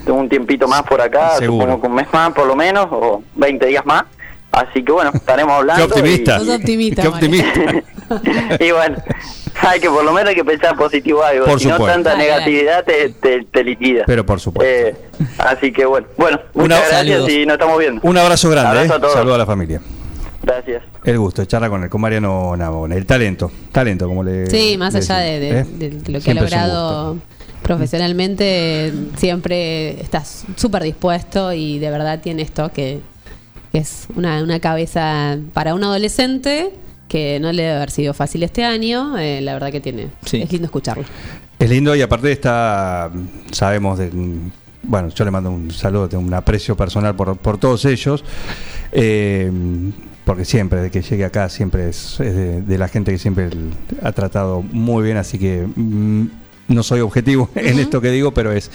tengo 0.05 0.19
un 0.19 0.29
tiempito 0.29 0.67
más 0.67 0.83
por 0.83 1.01
acá, 1.01 1.37
Seguro. 1.39 1.63
supongo 1.63 1.81
que 1.81 1.87
un 1.87 1.95
mes 1.95 2.07
más 2.13 2.33
por 2.33 2.45
lo 2.45 2.55
menos, 2.55 2.85
o 2.91 3.23
20 3.33 3.65
días 3.65 3.83
más. 3.83 4.03
Así 4.57 4.83
que 4.83 4.91
bueno, 4.91 5.11
estaremos 5.13 5.53
Qué 5.55 5.59
hablando. 5.59 5.85
optimista. 5.85 6.39
Sos 6.39 6.49
optimista, 6.49 7.01
Qué 7.03 7.07
optimista. 7.07 7.61
Y, 8.59 8.63
y 8.65 8.71
bueno, 8.71 8.97
hay 9.61 9.79
que 9.79 9.89
por 9.89 10.03
lo 10.03 10.11
menos 10.13 10.29
hay 10.29 10.35
que 10.35 10.45
pensar 10.45 10.75
positivo 10.75 11.23
algo, 11.23 11.45
Por 11.45 11.59
si 11.59 11.67
no 11.67 11.75
supuesto. 11.75 11.93
tanta 11.95 12.11
Dale, 12.11 12.27
dale. 12.27 12.39
negatividad 12.45 12.83
te, 12.85 13.09
te, 13.09 13.43
te 13.45 13.63
liquida. 13.63 14.03
Pero 14.07 14.25
por 14.25 14.39
supuesto. 14.39 14.71
Eh, 14.71 14.95
así 15.37 15.71
que 15.71 15.85
bueno, 15.85 16.07
bueno, 16.17 16.39
Una- 16.53 16.75
muchas 16.75 16.89
gracias 16.89 17.15
Saludos. 17.19 17.31
y 17.31 17.45
nos 17.45 17.53
estamos 17.53 17.79
viendo. 17.79 18.01
Un 18.03 18.17
abrazo 18.17 18.49
grande, 18.49 18.69
Abrazo 18.69 18.93
¿eh? 18.93 18.95
a 18.95 18.99
todos. 18.99 19.13
Saludos 19.13 19.35
a 19.35 19.37
la 19.39 19.45
familia. 19.45 19.81
Gracias. 20.43 20.83
El 21.03 21.17
gusto 21.19 21.41
de 21.41 21.47
charlar 21.47 21.69
con 21.69 21.83
el 21.83 21.89
con 21.89 21.99
Mariano 22.01 22.55
Navone. 22.55 22.95
El 22.95 23.05
talento, 23.05 23.51
talento, 23.71 24.07
como 24.07 24.23
le. 24.23 24.47
Sí, 24.49 24.77
más 24.77 24.93
le 24.93 24.99
allá 24.99 25.17
de, 25.17 25.39
de- 25.39 25.53
decimos, 25.53 25.81
¿eh? 25.81 25.89
de 25.89 25.89
lo 25.89 26.03
que 26.03 26.17
ha 26.17 26.21
Siempre 26.21 26.41
logrado 26.43 27.17
profesionalmente, 27.63 28.93
siempre 29.17 29.99
estás 30.01 30.45
súper 30.55 30.83
dispuesto 30.83 31.51
y 31.53 31.79
de 31.79 31.89
verdad 31.89 32.19
tiene 32.21 32.41
esto 32.43 32.71
que, 32.71 32.99
que 33.77 33.81
es 33.83 34.07
una, 34.15 34.41
una 34.41 34.59
cabeza 34.59 35.37
para 35.53 35.75
un 35.75 35.83
adolescente 35.83 36.71
que 37.07 37.39
no 37.39 37.51
le 37.51 37.61
debe 37.61 37.75
haber 37.75 37.91
sido 37.91 38.15
fácil 38.15 38.41
este 38.41 38.63
año. 38.63 39.19
eh, 39.19 39.39
la 39.41 39.53
verdad 39.53 39.71
que 39.71 39.79
tiene. 39.79 40.07
Sí. 40.25 40.41
Es 40.41 40.51
lindo 40.51 40.65
escucharlo. 40.65 41.03
Es 41.59 41.69
lindo 41.69 41.95
y 41.95 42.01
aparte 42.01 42.31
está, 42.31 43.11
sabemos 43.51 43.99
de, 43.99 44.09
bueno, 44.81 45.09
yo 45.09 45.25
le 45.25 45.29
mando 45.31 45.51
un 45.51 45.69
saludo, 45.69 46.09
tengo 46.09 46.23
un 46.23 46.33
aprecio 46.33 46.75
personal 46.75 47.15
por, 47.15 47.37
por 47.37 47.59
todos 47.59 47.85
ellos, 47.85 48.23
eh, 48.91 49.51
porque 50.25 50.43
siempre, 50.43 50.81
de 50.81 50.89
que 50.89 51.03
llegue 51.03 51.25
acá, 51.25 51.47
siempre 51.47 51.89
es, 51.89 52.19
es 52.19 52.35
de, 52.35 52.61
de 52.61 52.77
la 52.79 52.87
gente 52.87 53.11
que 53.11 53.19
siempre 53.19 53.49
ha 54.01 54.11
tratado 54.11 54.63
muy 54.63 55.03
bien, 55.03 55.17
así 55.17 55.37
que 55.37 55.67
mm, 55.75 56.27
no 56.67 56.83
soy 56.83 57.01
objetivo 57.01 57.49
en 57.55 57.79
esto 57.79 58.01
que 58.01 58.11
digo, 58.11 58.33
pero 58.33 58.51
es, 58.51 58.71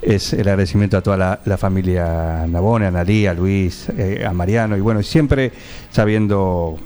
es 0.00 0.32
el 0.32 0.48
agradecimiento 0.48 0.96
a 0.96 1.02
toda 1.02 1.16
la, 1.16 1.40
la 1.44 1.58
familia 1.58 2.46
Nabone, 2.48 2.86
a 2.86 2.90
Nalí, 2.90 3.26
a 3.26 3.34
Luis, 3.34 3.88
eh, 3.96 4.24
a 4.26 4.32
Mariano, 4.32 4.76
y 4.76 4.80
bueno, 4.80 5.02
siempre 5.02 5.52
sabiendo 5.90 6.78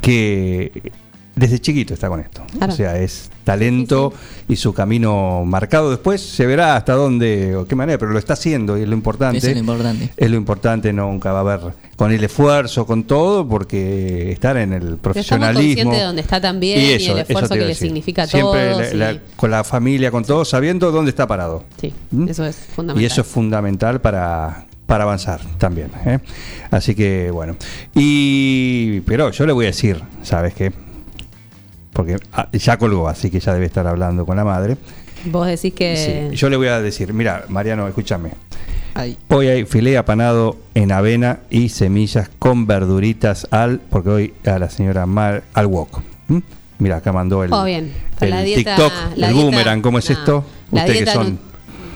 que 0.00 0.92
desde 1.34 1.58
chiquito 1.58 1.94
está 1.94 2.08
con 2.08 2.20
esto. 2.20 2.42
Claro. 2.56 2.72
O 2.72 2.76
sea, 2.76 2.98
es 2.98 3.30
talento 3.46 4.12
y 4.48 4.56
su 4.56 4.74
camino 4.74 5.44
marcado. 5.46 5.88
Después 5.90 6.20
se 6.20 6.44
verá 6.46 6.74
hasta 6.76 6.94
dónde 6.94 7.54
o 7.54 7.64
qué 7.64 7.76
manera, 7.76 7.96
pero 7.96 8.10
lo 8.10 8.18
está 8.18 8.32
haciendo 8.32 8.76
y 8.76 8.82
es 8.82 8.88
lo 8.88 8.94
importante. 8.94 9.38
Eso 9.38 9.46
es 9.46 9.54
lo 9.54 9.60
importante. 9.60 10.10
Es 10.16 10.30
lo 10.30 10.36
importante, 10.36 10.92
nunca 10.92 11.30
va 11.32 11.38
a 11.38 11.40
haber 11.54 11.60
con 11.94 12.12
el 12.12 12.22
esfuerzo, 12.24 12.84
con 12.86 13.04
todo, 13.04 13.48
porque 13.48 14.30
estar 14.32 14.56
en 14.58 14.72
el 14.74 14.98
profesionalismo. 14.98 15.92
de 15.92 16.02
dónde 16.02 16.20
está 16.20 16.40
también 16.40 16.78
y, 16.78 16.84
eso, 16.90 17.12
el 17.12 17.18
eso 17.20 17.20
esfuerzo 17.32 17.54
que 17.54 17.60
le 17.64 17.74
significa 17.74 18.24
a 18.24 18.26
Siempre 18.26 18.68
todos. 18.70 18.92
la- 18.94 19.12
y- 19.12 19.14
la- 19.14 19.20
con 19.36 19.50
la 19.50 19.62
familia, 19.64 20.10
con 20.10 20.24
todo, 20.24 20.44
sabiendo 20.44 20.90
dónde 20.90 21.10
está 21.10 21.26
parado. 21.26 21.64
Sí, 21.80 21.94
¿Mm? 22.10 22.28
eso 22.28 22.44
es 22.44 22.56
fundamental. 22.56 23.02
Y 23.02 23.06
eso 23.06 23.20
es 23.22 23.26
fundamental 23.28 24.00
para, 24.00 24.66
para 24.86 25.04
avanzar 25.04 25.40
también. 25.56 25.90
¿eh? 26.04 26.18
Así 26.70 26.94
que, 26.94 27.30
bueno. 27.30 27.56
Y, 27.94 29.00
pero 29.02 29.30
yo 29.30 29.46
le 29.46 29.52
voy 29.52 29.64
a 29.64 29.68
decir, 29.68 30.00
¿sabes 30.22 30.52
qué? 30.52 30.72
Porque 31.96 32.18
ah, 32.34 32.46
ya 32.52 32.76
colgó, 32.76 33.08
así 33.08 33.30
que 33.30 33.40
ya 33.40 33.54
debe 33.54 33.64
estar 33.64 33.86
hablando 33.86 34.26
con 34.26 34.36
la 34.36 34.44
madre. 34.44 34.76
Vos 35.24 35.46
decís 35.46 35.72
que. 35.72 36.28
Sí, 36.30 36.36
yo 36.36 36.50
le 36.50 36.58
voy 36.58 36.68
a 36.68 36.82
decir, 36.82 37.14
mira, 37.14 37.46
Mariano, 37.48 37.88
escúchame. 37.88 38.32
Ay. 38.92 39.16
Hoy 39.28 39.48
hay 39.48 39.64
filé 39.64 39.96
apanado 39.96 40.58
en 40.74 40.92
avena 40.92 41.40
y 41.48 41.70
semillas 41.70 42.28
con 42.38 42.66
verduritas 42.66 43.48
al, 43.50 43.80
porque 43.80 44.10
hoy 44.10 44.34
a 44.44 44.58
la 44.58 44.68
señora 44.68 45.06
Mar, 45.06 45.44
al 45.54 45.66
wok. 45.66 46.00
¿Mm? 46.28 46.38
Mira, 46.80 46.96
acá 46.96 47.14
mandó 47.14 47.42
el, 47.42 47.52
Oh, 47.52 47.64
bien. 47.64 47.92
Para 48.18 48.26
el 48.26 48.30
la 48.30 48.42
dieta, 48.42 48.76
TikTok, 48.76 48.92
la 49.16 49.28
el 49.28 49.34
dieta- 49.34 49.44
boomerang, 49.50 49.80
¿cómo 49.80 49.98
es 49.98 50.10
no, 50.10 50.16
esto? 50.16 50.44
Ustedes 50.70 51.04
que 51.04 51.10
son, 51.10 51.38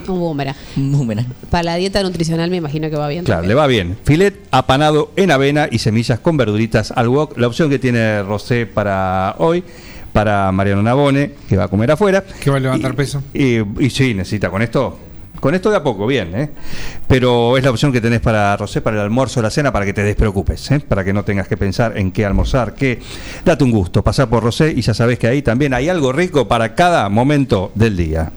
un 0.09 0.19
boomerang. 0.19 0.57
Un 0.77 0.93
boomerang. 0.93 1.27
Para 1.51 1.63
la 1.65 1.77
dieta 1.77 2.03
nutricional 2.03 2.51
me 2.51 2.57
imagino 2.57 2.89
que 2.91 2.97
va 2.97 3.09
bien. 3.09 3.25
claro, 3.25 3.43
también. 3.43 3.49
le 3.49 3.55
va 3.55 3.67
bien. 3.67 3.99
Filet 4.05 4.35
apanado 4.51 5.13
en 5.17 5.31
avena 5.31 5.69
y 5.71 5.79
semillas 5.79 6.21
con 6.21 6.37
verduritas 6.37 6.93
al 6.93 7.09
wok. 7.09 7.37
La 7.39 7.47
opción 7.47 7.71
que 7.71 7.79
tiene 7.79 8.23
Rosé 8.23 8.67
para 8.67 9.35
hoy, 9.39 9.63
para 10.13 10.51
Mariano 10.53 10.83
Nabone, 10.83 11.33
que 11.49 11.57
va 11.57 11.65
a 11.65 11.69
comer 11.69 11.91
afuera. 11.91 12.23
Que 12.43 12.51
va 12.51 12.57
a 12.57 12.61
levantar 12.61 12.93
Y- 12.93 12.97
peso. 12.97 13.23
Y, 13.35 13.59
y 13.85 13.91
sí, 13.91 14.15
necesita 14.15 14.51
con 14.51 14.63
esto. 14.63 14.99
Con 15.41 15.55
esto 15.55 15.71
de 15.71 15.79
a 15.79 15.83
poco, 15.83 16.07
bien, 16.07 16.35
¿eh? 16.35 16.51
Pero 17.09 17.57
es 17.57 17.65
la 17.65 17.71
opción 17.71 17.93
que 17.93 18.01
tenés 18.03 18.21
para 18.21 18.55
Rosé, 18.59 18.83
para 18.83 18.97
el 18.99 19.03
almuerzo 19.05 19.41
o 19.41 19.43
la 19.43 19.49
cena, 19.49 19.73
para 19.73 19.87
que 19.87 19.95
te 19.95 20.03
despreocupes, 20.03 20.71
¿eh? 20.71 20.81
Para 20.81 21.03
que 21.03 21.15
no 21.15 21.23
tengas 21.25 21.49
que 21.49 21.57
pensar 21.57 21.97
en 21.97 22.13
qué 22.13 22.27
almorzar, 22.27 22.75
qué. 22.75 23.01
Date 23.43 23.65
un 23.65 23.71
gusto, 23.71 24.03
pasá 24.05 24.29
por 24.29 24.43
Rosé 24.43 24.71
y 24.77 24.83
ya 24.83 24.93
sabés 24.93 25.19
que 25.19 25.29
ahí 25.29 25.41
también 25.41 25.73
hay 25.73 25.89
algo 25.89 26.13
rico 26.13 26.47
para 26.47 26.75
cada 26.75 27.09
momento 27.09 27.73
del 27.75 27.97
día. 27.97 28.33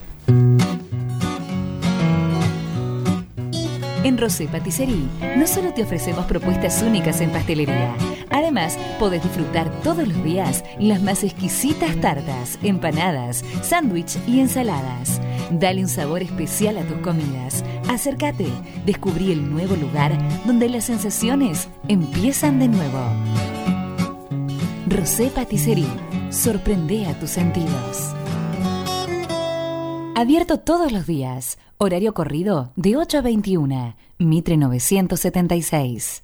En 4.03 4.17
Rosé 4.17 4.47
Patisserie 4.47 5.03
no 5.38 5.47
solo 5.47 5.73
te 5.73 5.83
ofrecemos 5.83 6.25
propuestas 6.25 6.81
únicas 6.83 7.21
en 7.21 7.31
pastelería, 7.31 7.95
además 8.33 8.77
podés 8.99 9.23
disfrutar 9.23 9.71
todos 9.81 10.05
los 10.05 10.21
días 10.23 10.65
las 10.79 11.01
más 11.01 11.23
exquisitas 11.23 11.95
tartas, 12.01 12.59
empanadas, 12.61 13.45
sándwich 13.61 14.17
y 14.27 14.41
ensaladas. 14.41 15.21
Dale 15.51 15.81
un 15.81 15.87
sabor 15.87 16.21
especial 16.21 16.77
a 16.77 16.83
tus 16.83 16.97
comidas. 16.97 17.63
Acércate, 17.87 18.47
descubrí 18.85 19.31
el 19.31 19.49
nuevo 19.49 19.75
lugar 19.75 20.17
donde 20.45 20.67
las 20.67 20.85
sensaciones 20.85 21.69
empiezan 21.87 22.59
de 22.59 22.67
nuevo. 22.67 22.99
Rosé 24.87 25.27
Patisserie, 25.27 25.87
sorprende 26.29 27.05
a 27.05 27.17
tus 27.19 27.29
sentidos. 27.29 28.13
Abierto 30.15 30.59
todos 30.59 30.91
los 30.91 31.07
días. 31.07 31.57
Horario 31.77 32.13
corrido 32.13 32.71
de 32.75 32.95
8 32.95 33.17
a 33.17 33.21
21. 33.21 33.95
Mitre 34.19 34.57
976. 34.57 36.23